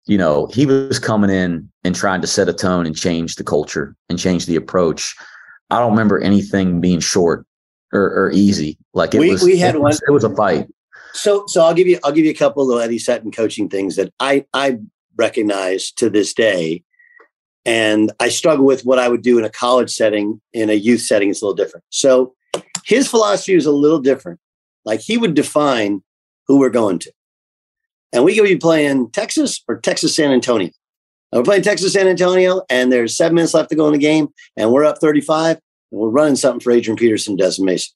[0.06, 3.42] you know, he was coming in and trying to set a tone and change the
[3.42, 5.16] culture and change the approach.
[5.70, 7.44] I don't remember anything being short
[7.92, 8.78] or, or easy.
[8.94, 9.88] Like it we, was, we had it one.
[9.88, 10.68] Was, it was a fight.
[11.12, 13.96] So, so I'll give you, I'll give you a couple of Eddie Sutton coaching things
[13.96, 14.78] that I, I
[15.16, 16.84] recognize to this day
[17.64, 20.40] and I struggle with what I would do in a college setting.
[20.52, 21.84] In a youth setting, it's a little different.
[21.90, 22.34] So
[22.84, 24.40] his philosophy is a little different.
[24.84, 26.02] Like he would define
[26.46, 27.12] who we're going to.
[28.12, 30.70] And we could be playing Texas or Texas San Antonio.
[31.30, 33.98] And we're playing Texas San Antonio, and there's seven minutes left to go in the
[33.98, 37.94] game, and we're up 35, and we're running something for Adrian Peterson, Desmond Mason.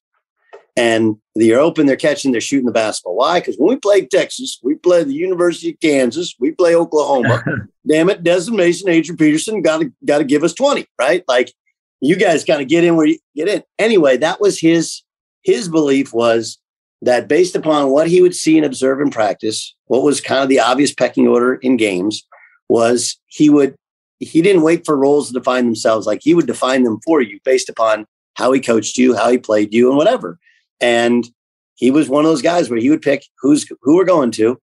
[0.78, 3.16] And they're open, they're catching, they're shooting the basketball.
[3.16, 3.40] Why?
[3.40, 7.42] Because when we play Texas, we play the University of Kansas, we play Oklahoma.
[7.88, 11.24] Damn it, Desmond Mason, Adrian Peterson got to got to give us 20, right?
[11.26, 11.52] Like
[12.00, 13.62] you guys got to get in where you get in.
[13.78, 15.02] Anyway, that was his
[15.42, 16.58] his belief was
[17.02, 20.48] that based upon what he would see and observe in practice, what was kind of
[20.48, 22.26] the obvious pecking order in games
[22.68, 23.76] was he would
[24.18, 26.06] he didn't wait for roles to define themselves.
[26.06, 29.38] Like he would define them for you based upon how he coached you, how he
[29.38, 30.38] played you, and whatever.
[30.80, 31.26] And
[31.74, 34.58] he was one of those guys where he would pick who's who we're going to,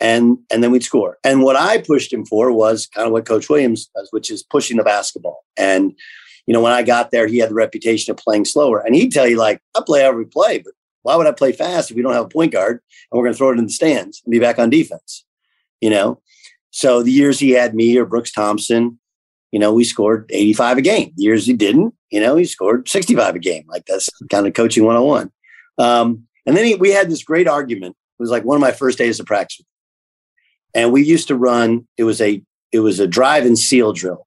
[0.00, 1.18] and and then we'd score.
[1.24, 4.42] And what I pushed him for was kind of what Coach Williams does, which is
[4.42, 5.44] pushing the basketball.
[5.56, 5.94] And
[6.46, 9.12] you know, when I got there, he had the reputation of playing slower, and he'd
[9.12, 12.02] tell you like, "I play every play, but why would I play fast if we
[12.02, 12.80] don't have a point guard
[13.10, 15.24] and we're going to throw it in the stands and be back on defense?"
[15.80, 16.20] You know.
[16.70, 18.98] So the years he had me or Brooks Thompson,
[19.50, 21.12] you know, we scored 85 a game.
[21.16, 23.64] The years he didn't, you know, he scored 65 a game.
[23.66, 25.32] Like that's kind of coaching 101.
[25.78, 27.96] Um, and then he, we had this great argument.
[28.18, 29.64] It was like one of my first days of practice.
[30.74, 34.26] And we used to run, it was a it was a drive and seal drill.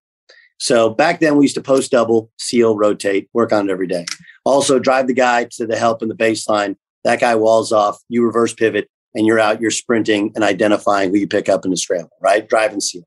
[0.59, 4.05] So back then we used to post double, seal, rotate, work on it every day.
[4.45, 6.75] Also drive the guy to the help in the baseline.
[7.03, 11.17] That guy walls off, you reverse pivot, and you're out, you're sprinting and identifying who
[11.17, 12.47] you pick up in the scramble, right?
[12.47, 13.03] Drive and seal.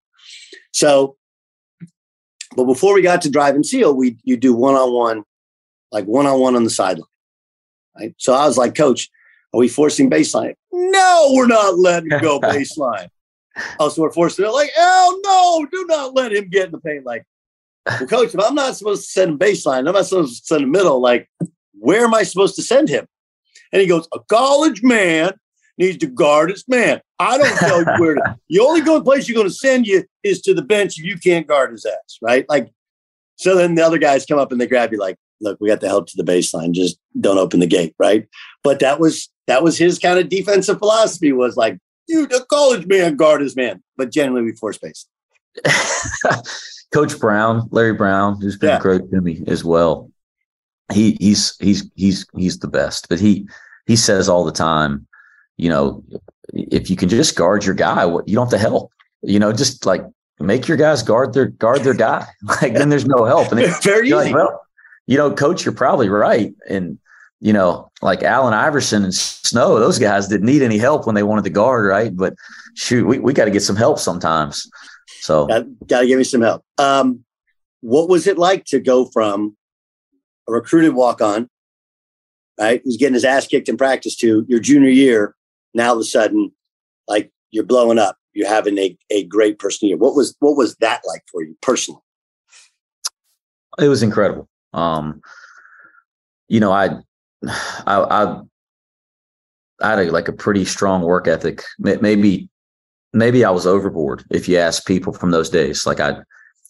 [0.72, 1.16] So,
[2.57, 5.24] but before we got to drive and seal, we you do one on one,
[5.90, 7.09] like one on one on the sideline.
[7.99, 8.14] Right.
[8.18, 9.11] So I was like, Coach,
[9.53, 10.55] are we forcing baseline?
[10.72, 13.09] No, we're not letting go baseline.
[13.78, 14.51] oh, so we're forcing it.
[14.51, 17.05] Like, oh no, do not let him get in the paint.
[17.05, 17.24] Like,
[17.86, 20.62] well, Coach, if I'm not supposed to send him baseline, I'm not supposed to send
[20.62, 21.01] him middle.
[21.01, 21.28] Like,
[21.78, 23.07] where am I supposed to send him?
[23.72, 25.32] And he goes, a college man
[25.78, 27.01] needs to guard his man.
[27.18, 28.38] I don't tell you where to.
[28.49, 31.16] The only good place you're going to send you is to the bench if you
[31.16, 32.45] can't guard his ass, right?
[32.51, 32.70] Like,
[33.36, 35.80] so then the other guys come up and they grab you, like, look, we got
[35.80, 36.72] the help to the baseline.
[36.72, 38.26] Just don't open the gate, right?
[38.62, 41.78] But that was that was his kind of defensive philosophy was like,
[42.09, 45.07] you the college man guard his man, but generally we force base.
[46.93, 48.78] Coach Brown, Larry Brown, who's been yeah.
[48.78, 50.11] great to me as well.
[50.93, 53.49] He he's he's he's he's the best, but he
[53.86, 55.07] he says all the time,
[55.57, 56.05] you know,
[56.53, 58.93] if you can just guard your guy, what you don't have to help.
[59.22, 60.03] You know, just like
[60.43, 62.26] make your guys guard their guard their guy.
[62.43, 63.53] Like then there's no help.
[63.53, 64.14] And it's very easy.
[64.14, 64.62] Like, well,
[65.07, 66.55] you know, coach, you're probably right.
[66.68, 66.98] And,
[67.40, 71.22] you know, like Allen Iverson and Snow, those guys didn't need any help when they
[71.22, 72.16] wanted to guard, right?
[72.16, 72.34] But
[72.74, 74.70] shoot, we, we got to get some help sometimes.
[75.20, 76.64] So got, to give me some help.
[76.78, 77.24] Um,
[77.80, 79.57] what was it like to go from
[80.48, 81.48] a recruited walk on,
[82.59, 82.80] right?
[82.84, 85.34] Who's getting his ass kicked in practice to your junior year.
[85.74, 86.53] Now all of a sudden,
[87.09, 88.16] like you're blowing up.
[88.34, 89.98] You're having a, a great personal year.
[89.98, 92.00] What was what was that like for you personally?
[93.78, 94.48] It was incredible.
[94.73, 95.20] Um,
[96.49, 96.89] you know, I,
[97.47, 98.41] I, I,
[99.81, 101.62] I had a, like a pretty strong work ethic.
[101.79, 102.49] Maybe,
[103.12, 104.25] maybe I was overboard.
[104.31, 106.18] If you ask people from those days, like I,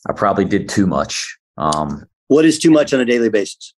[0.08, 1.38] I probably did too much.
[1.58, 3.74] Um, what is too much on a daily basis?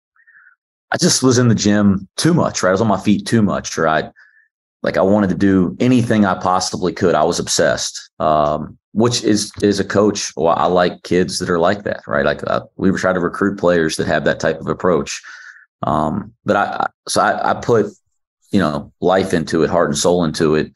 [0.91, 2.69] I just was in the gym too much, right?
[2.69, 4.11] I was on my feet too much, right?
[4.84, 7.15] Like I wanted to do anything I possibly could.
[7.15, 8.11] I was obsessed.
[8.19, 10.31] Um, which is is a coach.
[10.35, 12.25] Well, I like kids that are like that, right?
[12.25, 15.21] Like uh, we try to recruit players that have that type of approach.
[15.81, 17.87] Um, but I so I, I put
[18.51, 20.71] you know life into it, heart and soul into it.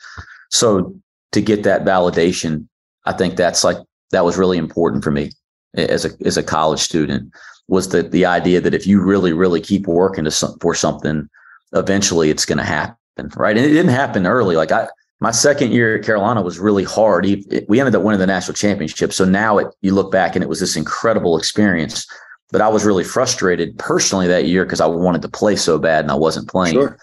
[0.49, 0.95] So
[1.31, 2.67] to get that validation,
[3.05, 3.77] I think that's like
[4.11, 5.31] that was really important for me
[5.75, 7.31] as a as a college student
[7.67, 11.29] was the the idea that if you really really keep working some, for something,
[11.73, 13.57] eventually it's going to happen, right?
[13.57, 14.55] And it didn't happen early.
[14.55, 14.87] Like I
[15.19, 17.25] my second year at Carolina was really hard.
[17.67, 20.47] We ended up winning the national championship, so now it, you look back and it
[20.47, 22.05] was this incredible experience.
[22.51, 26.05] But I was really frustrated personally that year because I wanted to play so bad
[26.05, 26.75] and I wasn't playing.
[26.75, 26.97] Sure.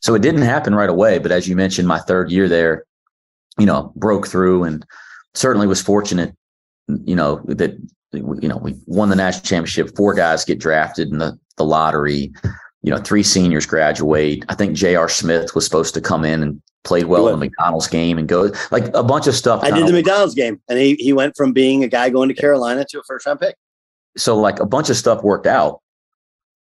[0.00, 1.18] So it didn't happen right away.
[1.18, 2.84] But as you mentioned, my third year there,
[3.58, 4.84] you know, broke through and
[5.32, 6.36] certainly was fortunate,
[6.86, 7.76] you know, that
[8.12, 9.96] you know, we won the national championship.
[9.96, 12.32] Four guys get drafted in the, the lottery.
[12.82, 14.44] You know, three seniors graduate.
[14.48, 15.08] I think J.R.
[15.08, 18.52] Smith was supposed to come in and played well in the McDonald's game and go
[18.70, 19.62] like a bunch of stuff.
[19.62, 22.34] I did the McDonald's game, and he he went from being a guy going to
[22.34, 23.56] Carolina to a first round pick.
[24.16, 25.80] So like a bunch of stuff worked out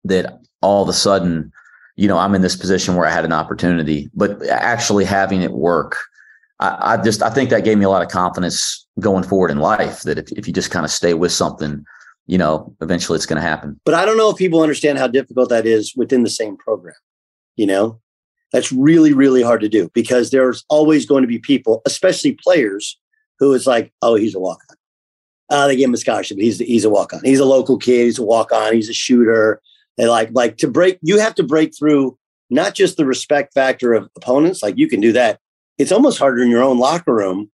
[0.05, 1.53] that all of a sudden,
[1.97, 5.53] you know, I'm in this position where I had an opportunity, but actually having it
[5.53, 5.97] work
[6.61, 9.59] I, I, just I think that gave me a lot of confidence going forward in
[9.59, 11.85] life that if, if you just kind of stay with something,
[12.27, 13.81] you know, eventually it's going to happen.
[13.85, 16.95] But I don't know if people understand how difficult that is within the same program.
[17.57, 18.01] You know,
[18.53, 22.99] that's really, really hard to do because there's always going to be people, especially players,
[23.39, 24.77] who is like, oh, he's a walk on.
[25.49, 26.39] Uh, they give him a scholarship.
[26.39, 27.21] He's he's a walk on.
[27.25, 28.05] He's a local kid.
[28.05, 28.73] He's a walk on.
[28.73, 29.61] He's a shooter.
[29.97, 30.99] They like like to break.
[31.03, 32.17] You have to break through
[32.51, 34.63] not just the respect factor of opponents.
[34.63, 35.41] Like you can do that
[35.81, 37.51] it's almost harder in your own locker room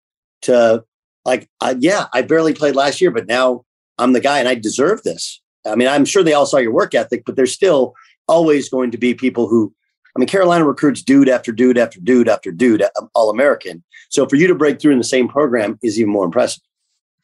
[0.42, 0.84] to
[1.24, 3.64] like, uh, yeah, I barely played last year, but now
[3.98, 5.42] I'm the guy and I deserve this.
[5.66, 7.94] I mean, I'm sure they all saw your work ethic, but there's still
[8.28, 9.74] always going to be people who,
[10.14, 13.82] I mean, Carolina recruits dude after dude after dude after dude, um, all American.
[14.10, 16.62] So for you to break through in the same program is even more impressive.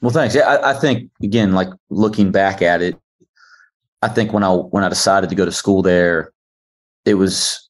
[0.00, 0.34] Well, thanks.
[0.34, 2.96] Yeah, I, I think again, like looking back at it,
[4.00, 6.32] I think when I when I decided to go to school there,
[7.04, 7.68] it was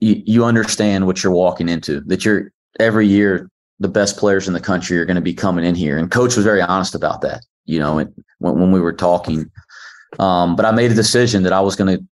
[0.00, 2.00] you, you understand what you're walking into.
[2.02, 3.50] That you're every year
[3.80, 5.96] the best players in the country are going to be coming in here.
[5.96, 9.50] And coach was very honest about that, you know, when, when we were talking.
[10.18, 12.04] Um, but I made a decision that I was going to,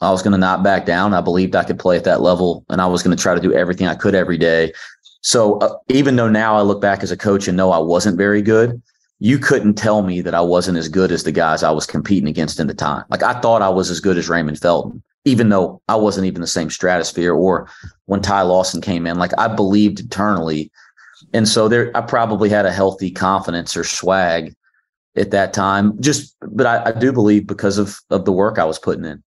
[0.00, 1.14] I was going to not back down.
[1.14, 3.40] I believed I could play at that level and I was going to try to
[3.40, 4.72] do everything I could every day.
[5.22, 8.18] So uh, even though now I look back as a coach and know I wasn't
[8.18, 8.80] very good,
[9.18, 12.28] you couldn't tell me that I wasn't as good as the guys I was competing
[12.28, 13.04] against in the time.
[13.08, 16.40] Like I thought I was as good as Raymond Felton even though I wasn't even
[16.40, 17.68] the same stratosphere or
[18.06, 20.70] when Ty Lawson came in, like I believed eternally.
[21.34, 24.54] And so there, I probably had a healthy confidence or swag
[25.16, 26.00] at that time.
[26.00, 29.22] Just, but I, I do believe because of, of the work I was putting in.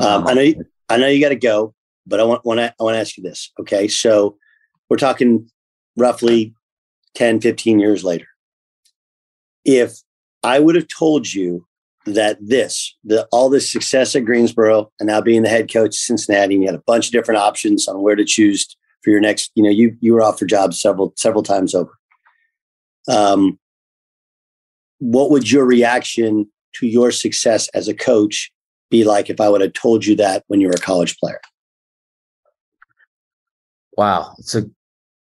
[0.00, 1.74] Um, I know, you, I know you got to go,
[2.06, 3.50] but I want, want to, I want to ask you this.
[3.60, 3.88] Okay.
[3.88, 4.36] So
[4.88, 5.50] we're talking
[5.96, 6.54] roughly
[7.14, 8.26] 10, 15 years later.
[9.64, 9.98] If
[10.42, 11.66] I would have told you
[12.06, 15.94] that this, the, all this success at Greensboro and now being the head coach at
[15.94, 19.20] Cincinnati, and you had a bunch of different options on where to choose for your
[19.20, 21.92] next, you know, you, you were offered jobs several, several times over.
[23.08, 23.58] Um,
[24.98, 28.50] what would your reaction to your success as a coach
[28.90, 31.40] be like if I would have told you that when you were a college player?
[33.96, 34.64] Wow, it's a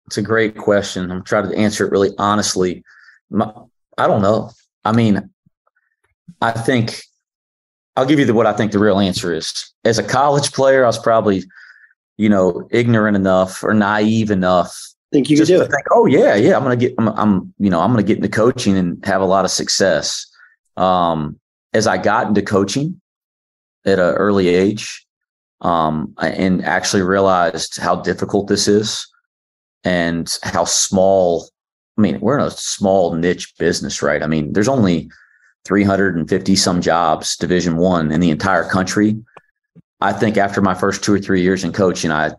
[0.08, 1.12] it's a great question.
[1.12, 2.84] I'm trying to answer it really honestly.
[3.30, 3.52] My,
[3.98, 4.52] I don't know.
[4.84, 5.30] I mean,
[6.42, 7.02] I think
[7.96, 9.72] I'll give you the, what I think the real answer is.
[9.84, 11.44] As a college player, I was probably,
[12.18, 14.76] you know, ignorant enough or naive enough.
[15.12, 15.72] Think you could do it?
[15.72, 16.58] Think, oh yeah, yeah.
[16.58, 16.94] I'm gonna get.
[16.98, 20.26] I'm, I'm, you know, I'm gonna get into coaching and have a lot of success.
[20.76, 21.40] Um,
[21.74, 23.00] as I got into coaching
[23.86, 25.06] at an early age,
[25.62, 29.08] um, and actually realized how difficult this is,
[29.84, 31.50] and how small.
[31.98, 34.22] I mean, we're in a small niche business, right?
[34.22, 35.10] I mean, there's only
[35.64, 39.18] 350 some jobs, Division One in the entire country.
[40.02, 42.32] I think after my first two or three years in coaching, I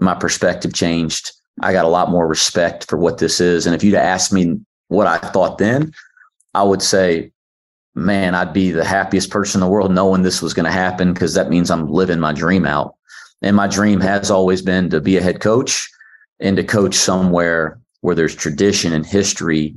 [0.00, 1.32] my perspective changed.
[1.60, 3.66] I got a lot more respect for what this is.
[3.66, 5.92] And if you'd asked me what I thought then,
[6.54, 7.31] I would say
[7.94, 11.12] man, I'd be the happiest person in the world knowing this was going to happen
[11.12, 12.96] because that means I'm living my dream out.
[13.42, 15.90] And my dream has always been to be a head coach
[16.40, 19.74] and to coach somewhere where there's tradition and history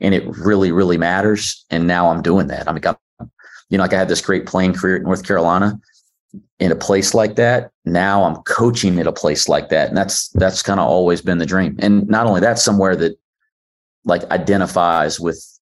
[0.00, 1.64] and it really, really matters.
[1.70, 2.68] And now I'm doing that.
[2.68, 2.96] I mean, I'm,
[3.68, 5.78] you know, like I had this great playing career at North Carolina
[6.60, 7.70] in a place like that.
[7.84, 9.88] Now I'm coaching at a place like that.
[9.88, 11.76] And that's, that's kind of always been the dream.
[11.80, 13.18] And not only that, somewhere that
[14.04, 15.57] like identifies with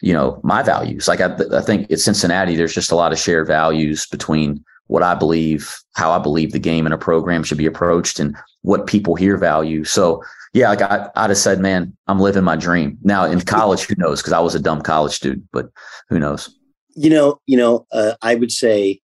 [0.00, 1.08] you know my values.
[1.08, 5.04] Like I, I think at cincinnati there's just a lot of shared values between what
[5.04, 8.88] i believe how i believe the game and a program should be approached and what
[8.88, 9.84] people here value.
[9.84, 10.22] So
[10.52, 12.98] yeah like I, i'd have said man i'm living my dream.
[13.02, 14.20] Now in college who knows?
[14.20, 15.70] Because i was a dumb college student but
[16.08, 16.52] who knows?
[16.96, 19.00] You know you know uh, i would say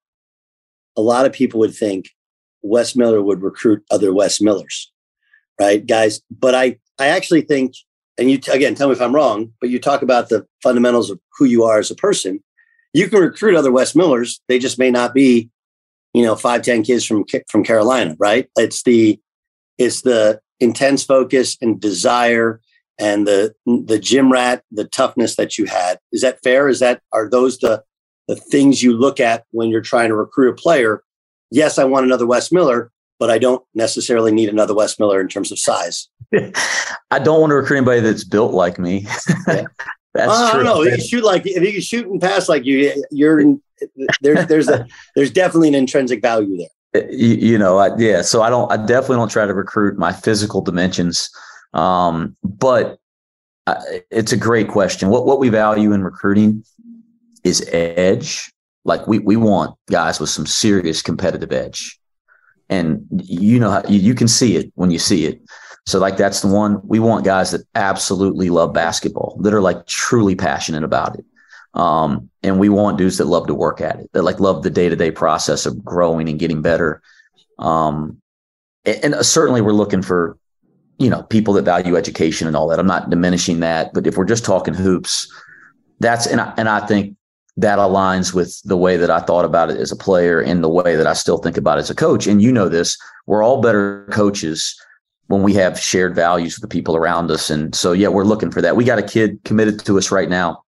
[0.96, 2.10] a lot of people would think
[2.62, 4.90] wes miller would recruit other wes millers
[5.60, 6.20] right guys?
[6.30, 7.74] But i i actually think
[8.18, 11.20] and you again tell me if I'm wrong, but you talk about the fundamentals of
[11.38, 12.42] who you are as a person.
[12.92, 15.50] You can recruit other Wes Millers; they just may not be,
[16.14, 18.48] you know, five ten kids from from Carolina, right?
[18.56, 19.20] It's the
[19.78, 22.60] it's the intense focus and desire
[22.98, 25.98] and the the gym rat, the toughness that you had.
[26.12, 26.68] Is that fair?
[26.68, 27.82] Is that are those the
[28.28, 31.02] the things you look at when you're trying to recruit a player?
[31.50, 35.28] Yes, I want another Wes Miller, but I don't necessarily need another Wes Miller in
[35.28, 36.08] terms of size.
[37.10, 39.06] I don't want to recruit anybody that's built like me.
[39.46, 39.64] Yeah.
[40.14, 40.50] that's true.
[40.50, 40.82] I don't know.
[40.82, 43.56] You shoot like if you can shoot and pass like you, you're
[44.20, 44.86] there's there's a
[45.16, 47.02] there's definitely an intrinsic value there.
[47.02, 48.22] Uh, you, you know, I, yeah.
[48.22, 48.70] So I don't.
[48.70, 51.30] I definitely don't try to recruit my physical dimensions.
[51.74, 52.98] Um, but
[53.66, 55.08] I, it's a great question.
[55.08, 56.64] What what we value in recruiting
[57.44, 58.50] is edge.
[58.84, 61.98] Like we we want guys with some serious competitive edge,
[62.68, 65.40] and you know how you, you can see it when you see it.
[65.86, 69.86] So like that's the one we want guys that absolutely love basketball, that are like
[69.86, 71.24] truly passionate about it.
[71.74, 74.70] Um, and we want dudes that love to work at it, that like love the
[74.70, 77.02] day to day process of growing and getting better.
[77.58, 78.20] Um,
[78.84, 80.38] and, and certainly we're looking for,
[80.98, 82.78] you know, people that value education and all that.
[82.78, 85.30] I'm not diminishing that, but if we're just talking hoops,
[86.00, 87.15] that's and I, and I think
[87.56, 90.68] that aligns with the way that I thought about it as a player and the
[90.68, 92.26] way that I still think about it as a coach.
[92.26, 94.78] And you know this, we're all better coaches
[95.28, 97.50] when we have shared values with the people around us.
[97.50, 98.76] And so, yeah, we're looking for that.
[98.76, 100.62] We got a kid committed to us right now.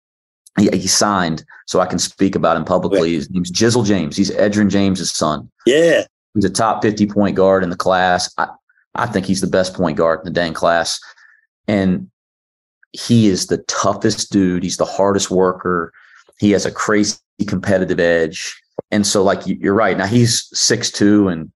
[0.59, 3.15] He, he signed, so I can speak about him publicly.
[3.15, 4.17] His name's Jizzle James.
[4.17, 5.51] He's Edgerrin James's son.
[5.67, 6.05] Yeah.
[6.35, 8.33] He's a top 50 point guard in the class.
[8.39, 8.49] I,
[8.95, 10.99] I think he's the best point guard in the dang class.
[11.69, 12.11] And
[12.93, 14.63] he is the toughest dude.
[14.63, 15.93] He's the hardest worker.
[16.39, 18.61] He has a crazy competitive edge.
[18.91, 19.97] And so, like, you're right.
[19.97, 21.51] Now he's six two and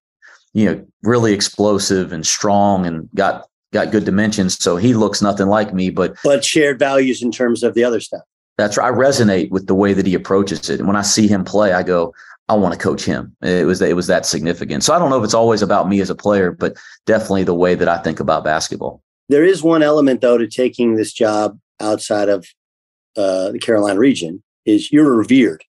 [0.53, 4.59] you know, really explosive and strong and got got good dimensions.
[4.59, 8.01] So he looks nothing like me, but but shared values in terms of the other
[8.01, 8.23] stuff.
[8.59, 8.93] That's right.
[8.93, 10.81] I resonate with the way that he approaches it.
[10.81, 12.13] And when I see him play, I go,
[12.49, 13.35] I want to coach him.
[13.43, 14.83] It was it was that significant.
[14.83, 16.77] So I don't know if it's always about me as a player, but
[17.07, 19.03] definitely the way that I think about basketball.
[19.29, 22.47] There is one element though to taking this job outside of
[23.17, 25.65] uh, the Carolina region is you're revered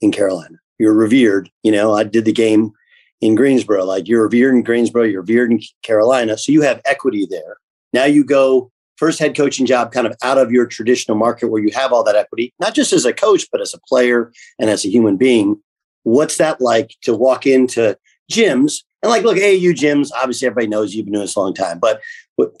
[0.00, 0.56] in Carolina.
[0.78, 1.50] You're revered.
[1.62, 2.72] You know, I did the game
[3.20, 3.84] in Greensboro.
[3.84, 6.38] Like you're revered in Greensboro, you're revered in Carolina.
[6.38, 7.58] So you have equity there.
[7.92, 11.62] Now you go first head coaching job kind of out of your traditional market where
[11.62, 14.68] you have all that equity, not just as a coach, but as a player and
[14.68, 15.60] as a human being.
[16.02, 17.96] What's that like to walk into
[18.30, 21.54] gyms and like, look, AAU gyms, obviously everybody knows you've been doing this a long
[21.54, 22.00] time, but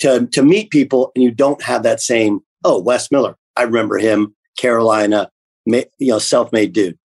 [0.00, 3.98] to, to meet people and you don't have that same, oh, Wes Miller, I remember
[3.98, 5.30] him, Carolina,
[5.66, 6.98] you know, self-made dude.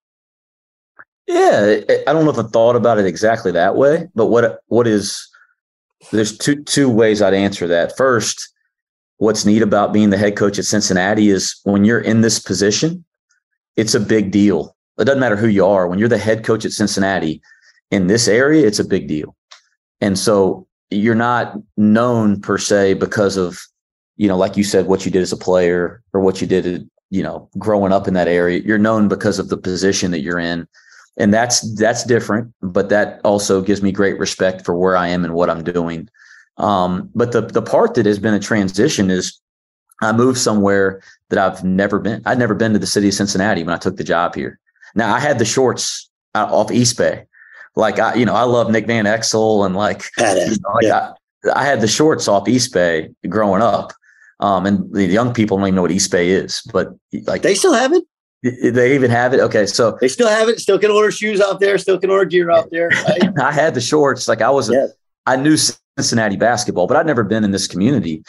[1.26, 4.86] Yeah, I don't know if I thought about it exactly that way, but what what
[4.86, 5.28] is
[6.12, 7.96] there's two two ways I'd answer that.
[7.96, 8.52] First,
[9.18, 13.04] what's neat about being the head coach at Cincinnati is when you're in this position,
[13.76, 14.76] it's a big deal.
[14.98, 15.88] It doesn't matter who you are.
[15.88, 17.42] When you're the head coach at Cincinnati
[17.90, 19.36] in this area, it's a big deal.
[20.00, 23.58] And so you're not known per se because of,
[24.16, 26.88] you know, like you said, what you did as a player or what you did,
[27.10, 28.60] you know, growing up in that area.
[28.60, 30.66] You're known because of the position that you're in.
[31.18, 35.24] And that's that's different but that also gives me great respect for where i am
[35.24, 36.08] and what i'm doing.
[36.58, 39.40] Um, but the the part that has been a transition is
[40.02, 42.22] i moved somewhere that i've never been.
[42.26, 44.58] I'd never been to the city of cincinnati when i took the job here.
[44.94, 47.24] Now i had the shorts off Eastbay.
[47.76, 51.12] Like i you know i love nick van exel and like, you know, like yeah.
[51.54, 53.92] I, I had the shorts off Eastbay growing up
[54.40, 56.88] um, and the young people don't even know what Eastbay is but
[57.24, 58.04] like they still have it
[58.42, 59.40] they even have it.
[59.40, 60.60] Okay, so they still have it.
[60.60, 61.78] Still can order shoes out there.
[61.78, 62.88] Still can order gear out there.
[62.88, 63.30] Right?
[63.40, 64.28] I had the shorts.
[64.28, 64.72] Like I was.
[65.26, 68.22] I knew Cincinnati basketball, but I'd never been in this community.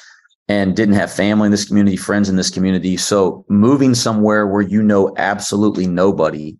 [0.47, 2.95] and didn't have family in this community, friends in this community.
[2.97, 6.55] So moving somewhere where you know absolutely nobody,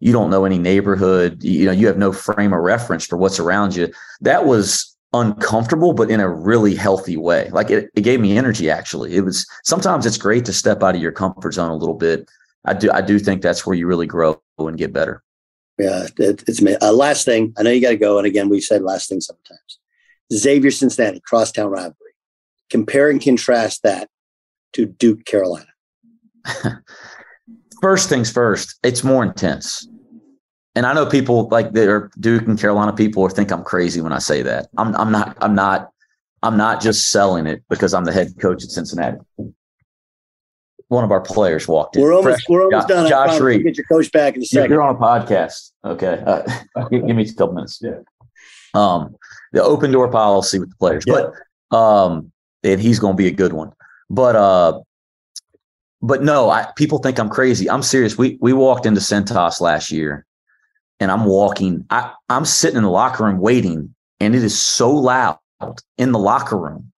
[0.00, 3.38] you don't know any neighborhood, you know, you have no frame of reference for what's
[3.38, 3.92] around you.
[4.20, 7.48] That was uncomfortable, but in a really healthy way.
[7.50, 9.14] Like it, it gave me energy actually.
[9.14, 12.28] It was sometimes it's great to step out of your comfort zone a little bit.
[12.64, 15.22] I do I do think that's where you really grow and get better.
[15.78, 17.54] Yeah, it, it's uh, last thing.
[17.56, 19.78] I know you got to go, and again, we said last thing sometimes.
[20.32, 21.94] Xavier Cincinnati crosstown rivalry.
[22.68, 24.08] Compare and contrast that
[24.74, 25.68] to Duke Carolina.
[27.80, 29.88] first things first, it's more intense.
[30.78, 34.12] And I know people like they're Duke and Carolina people or think I'm crazy when
[34.12, 34.68] I say that.
[34.78, 35.90] I'm I'm not I'm not
[36.44, 39.18] I'm not just selling it because I'm the head coach at Cincinnati.
[40.86, 42.02] One of our players walked in.
[42.02, 43.08] We're almost Fresh, we're almost done.
[43.08, 43.64] Josh Reed.
[43.64, 44.70] Get your coach back in a second.
[44.70, 45.72] You're on a podcast.
[45.84, 46.22] Okay.
[46.24, 46.42] Uh,
[46.92, 47.82] give, give, me a couple minutes.
[47.82, 47.98] Yeah.
[48.72, 49.16] Um,
[49.52, 51.02] the open door policy with the players.
[51.08, 51.30] Yeah.
[51.70, 52.30] But um,
[52.62, 53.72] and he's going to be a good one.
[54.10, 54.80] But uh,
[56.02, 57.68] but no, I, people think I'm crazy.
[57.68, 58.16] I'm serious.
[58.16, 60.24] We we walked into Cintas last year,
[61.00, 61.84] and I'm walking.
[61.90, 65.38] I I'm sitting in the locker room waiting, and it is so loud
[65.96, 66.90] in the locker room.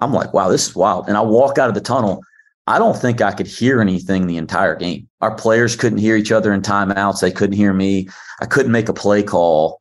[0.00, 1.08] I'm like, wow, this is wild.
[1.08, 2.22] And I walk out of the tunnel.
[2.66, 5.08] I don't think I could hear anything the entire game.
[5.20, 7.20] Our players couldn't hear each other in timeouts.
[7.20, 8.08] They couldn't hear me.
[8.40, 9.80] I couldn't make a play call,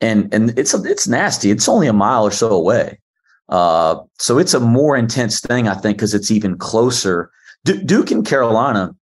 [0.00, 1.50] and and it's a, it's nasty.
[1.50, 2.98] It's only a mile or so away.
[3.48, 7.30] Uh, so it's a more intense thing, I think, because it's even closer.
[7.64, 8.94] Duke and Carolina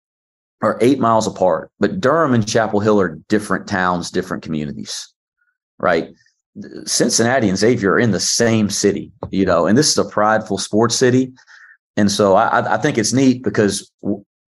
[0.61, 5.13] are eight miles apart, but Durham and Chapel Hill are different towns, different communities,
[5.77, 6.09] right?
[6.85, 10.57] Cincinnati and Xavier are in the same city, you know, and this is a prideful
[10.57, 11.31] sports city.
[11.95, 13.89] And so I, I think it's neat because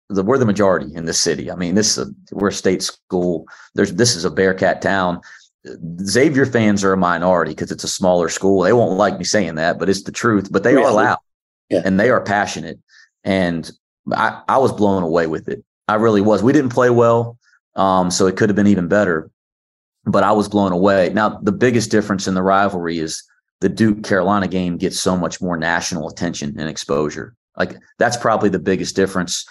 [0.10, 1.52] the, we're the majority in this city.
[1.52, 3.46] I mean, this is a, we're a state school.
[3.76, 5.22] There's this is a Bearcat town.
[6.04, 8.62] Xavier fans are a minority because it's a smaller school.
[8.64, 10.52] They won't like me saying that, but it's the truth.
[10.52, 10.88] But they really?
[10.88, 11.18] are loud
[11.70, 11.82] yeah.
[11.86, 12.80] and they are passionate.
[13.24, 13.70] And
[14.12, 15.64] I, I was blown away with it.
[15.90, 16.44] I really was.
[16.44, 17.38] We didn't play well,
[17.76, 19.32] um, so it could have been even better.
[20.06, 21.10] But I was blown away.
[21.14, 23.24] Now, the biggest difference in the rivalry is
[23.60, 27.36] the Duke Carolina game gets so much more national attention and exposure.
[27.58, 29.46] Like that's probably the biggest difference.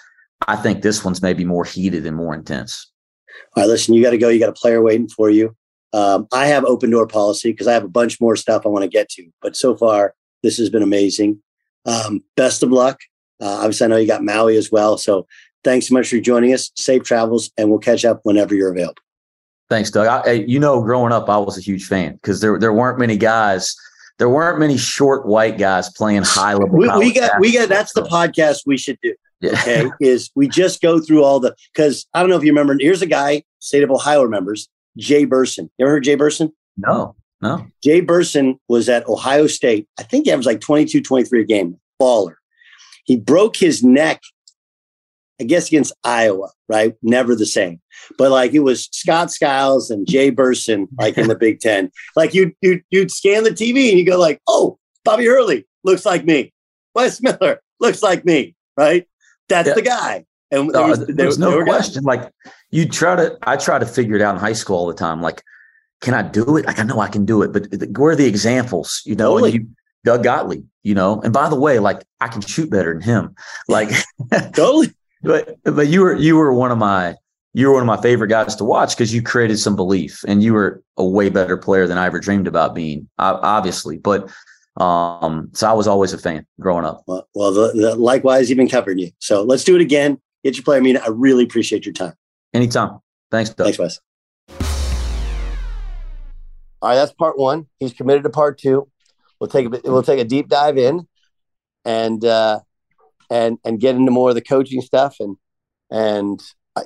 [0.47, 2.89] I think this one's maybe more heated and more intense.
[3.55, 4.29] All right, listen, you got to go.
[4.29, 5.55] You got a player waiting for you.
[5.91, 8.83] Um, I have open door policy because I have a bunch more stuff I want
[8.83, 9.27] to get to.
[9.41, 11.41] But so far, this has been amazing.
[11.85, 12.99] Um, best of luck.
[13.41, 14.97] Uh, obviously, I know you got Maui as well.
[14.97, 15.27] So
[15.63, 16.71] thanks so much for joining us.
[16.75, 19.01] Safe travels, and we'll catch up whenever you're available.
[19.69, 20.07] Thanks, Doug.
[20.07, 23.17] I, you know, growing up, I was a huge fan because there there weren't many
[23.17, 23.75] guys.
[24.17, 26.77] There weren't many short white guys playing high level.
[26.77, 29.13] We, we got we got that's the podcast we should do.
[29.41, 29.51] Yeah.
[29.51, 32.75] Okay, is we just go through all the because I don't know if you remember.
[32.79, 35.69] Here's a guy, state of Ohio remembers Jay Burson.
[35.77, 36.51] You ever heard Jay Burson?
[36.75, 37.67] No, no.
[37.83, 39.87] Jay Burson was at Ohio State.
[39.99, 41.79] I think he was like 22, 23 a game.
[42.01, 42.35] Baller.
[43.05, 44.21] He broke his neck,
[45.39, 46.95] I guess, against Iowa, right?
[47.01, 47.79] Never the same.
[48.17, 51.91] But like it was Scott Skiles and Jay Burson, like in the Big Ten.
[52.15, 56.05] Like you you you'd scan the TV and you go like, oh, Bobby Hurley looks
[56.05, 56.53] like me.
[56.95, 59.07] Wes Miller looks like me, right?
[59.47, 59.73] That's yeah.
[59.75, 60.25] the guy.
[60.51, 62.03] And there was, there, there's no question.
[62.03, 62.21] Guys.
[62.21, 62.31] Like
[62.71, 65.21] you try to, I try to figure it out in high school all the time.
[65.21, 65.43] Like,
[66.01, 66.65] can I do it?
[66.65, 67.67] Like I know I can do it, but
[67.97, 69.01] where are the examples?
[69.05, 69.51] You know, totally.
[69.51, 69.67] you,
[70.03, 71.21] Doug Gottlieb, you know.
[71.21, 73.35] And by the way, like I can shoot better than him.
[73.67, 73.89] Like
[74.53, 74.93] totally.
[75.21, 77.15] But but you were you were one of my
[77.53, 80.41] you were one of my favorite guys to watch because you created some belief and
[80.43, 83.97] you were a way better player than I ever dreamed about being, obviously.
[83.97, 84.31] But
[84.77, 87.03] um, so I was always a fan growing up.
[87.07, 89.11] Well, well the, the, likewise, even covering you.
[89.19, 90.21] So let's do it again.
[90.43, 90.77] Get your player.
[90.77, 92.13] I mean, I really appreciate your time.
[92.53, 92.99] Anytime.
[93.31, 93.65] Thanks, Doug.
[93.65, 93.99] Thanks, Wes.
[96.81, 97.67] All right, that's part one.
[97.79, 98.89] He's committed to part two
[99.39, 101.07] we'll take a we'll take a deep dive in
[101.85, 102.59] and uh,
[103.29, 105.37] and and get into more of the coaching stuff and
[105.91, 106.41] and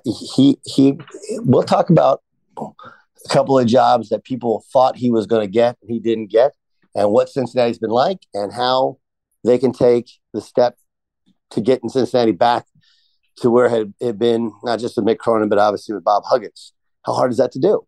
[0.06, 0.98] he he
[1.40, 2.22] we'll talk about
[2.58, 6.28] a couple of jobs that people thought he was going to get and he didn't
[6.28, 6.54] get
[6.96, 8.98] and what Cincinnati's been like and how
[9.44, 10.78] they can take the step
[11.52, 12.66] to getting Cincinnati back
[13.38, 16.24] to where it had it been not just with Mick Cronin but obviously with Bob
[16.26, 16.74] Huggins.
[17.04, 17.86] How hard is that to do?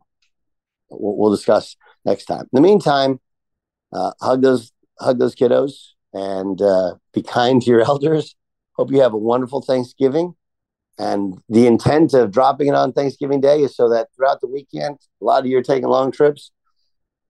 [0.90, 2.42] We'll, we'll discuss next time.
[2.42, 3.20] In the meantime,
[3.94, 8.36] uh, hug those hug those kiddos and uh, be kind to your elders.
[8.76, 10.36] Hope you have a wonderful Thanksgiving.
[10.98, 14.98] And the intent of dropping it on Thanksgiving Day is so that throughout the weekend,
[15.22, 16.52] a lot of you are taking long trips.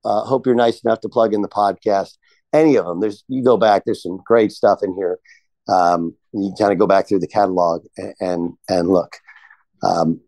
[0.03, 2.17] Uh, hope you're nice enough to plug in the podcast.
[2.53, 2.99] Any of them.
[2.99, 3.83] There's you go back.
[3.85, 5.19] There's some great stuff in here.
[5.67, 9.17] Um, you kind of go back through the catalog and and, and look.
[9.83, 10.21] Um,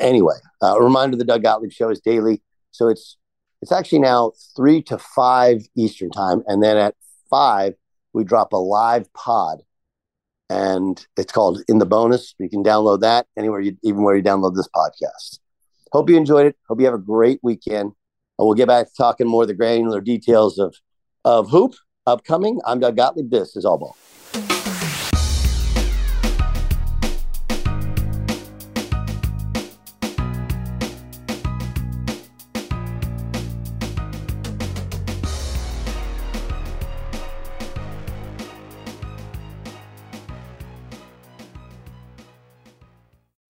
[0.00, 2.40] anyway, uh, a reminder: the Doug Gottlieb Show is daily,
[2.70, 3.18] so it's
[3.60, 6.42] it's actually now three to five Eastern time.
[6.46, 6.94] And then at
[7.28, 7.74] five,
[8.12, 9.62] we drop a live pod,
[10.48, 12.34] and it's called In the Bonus.
[12.38, 15.40] You can download that anywhere, you, even where you download this podcast.
[15.92, 16.56] Hope you enjoyed it.
[16.68, 17.92] Hope you have a great weekend.
[18.38, 20.76] And we'll get back to talking more of the granular details of
[21.24, 21.74] of hoop
[22.06, 22.60] upcoming.
[22.64, 23.30] I'm Doug Gottlieb.
[23.30, 23.96] This is All Ball.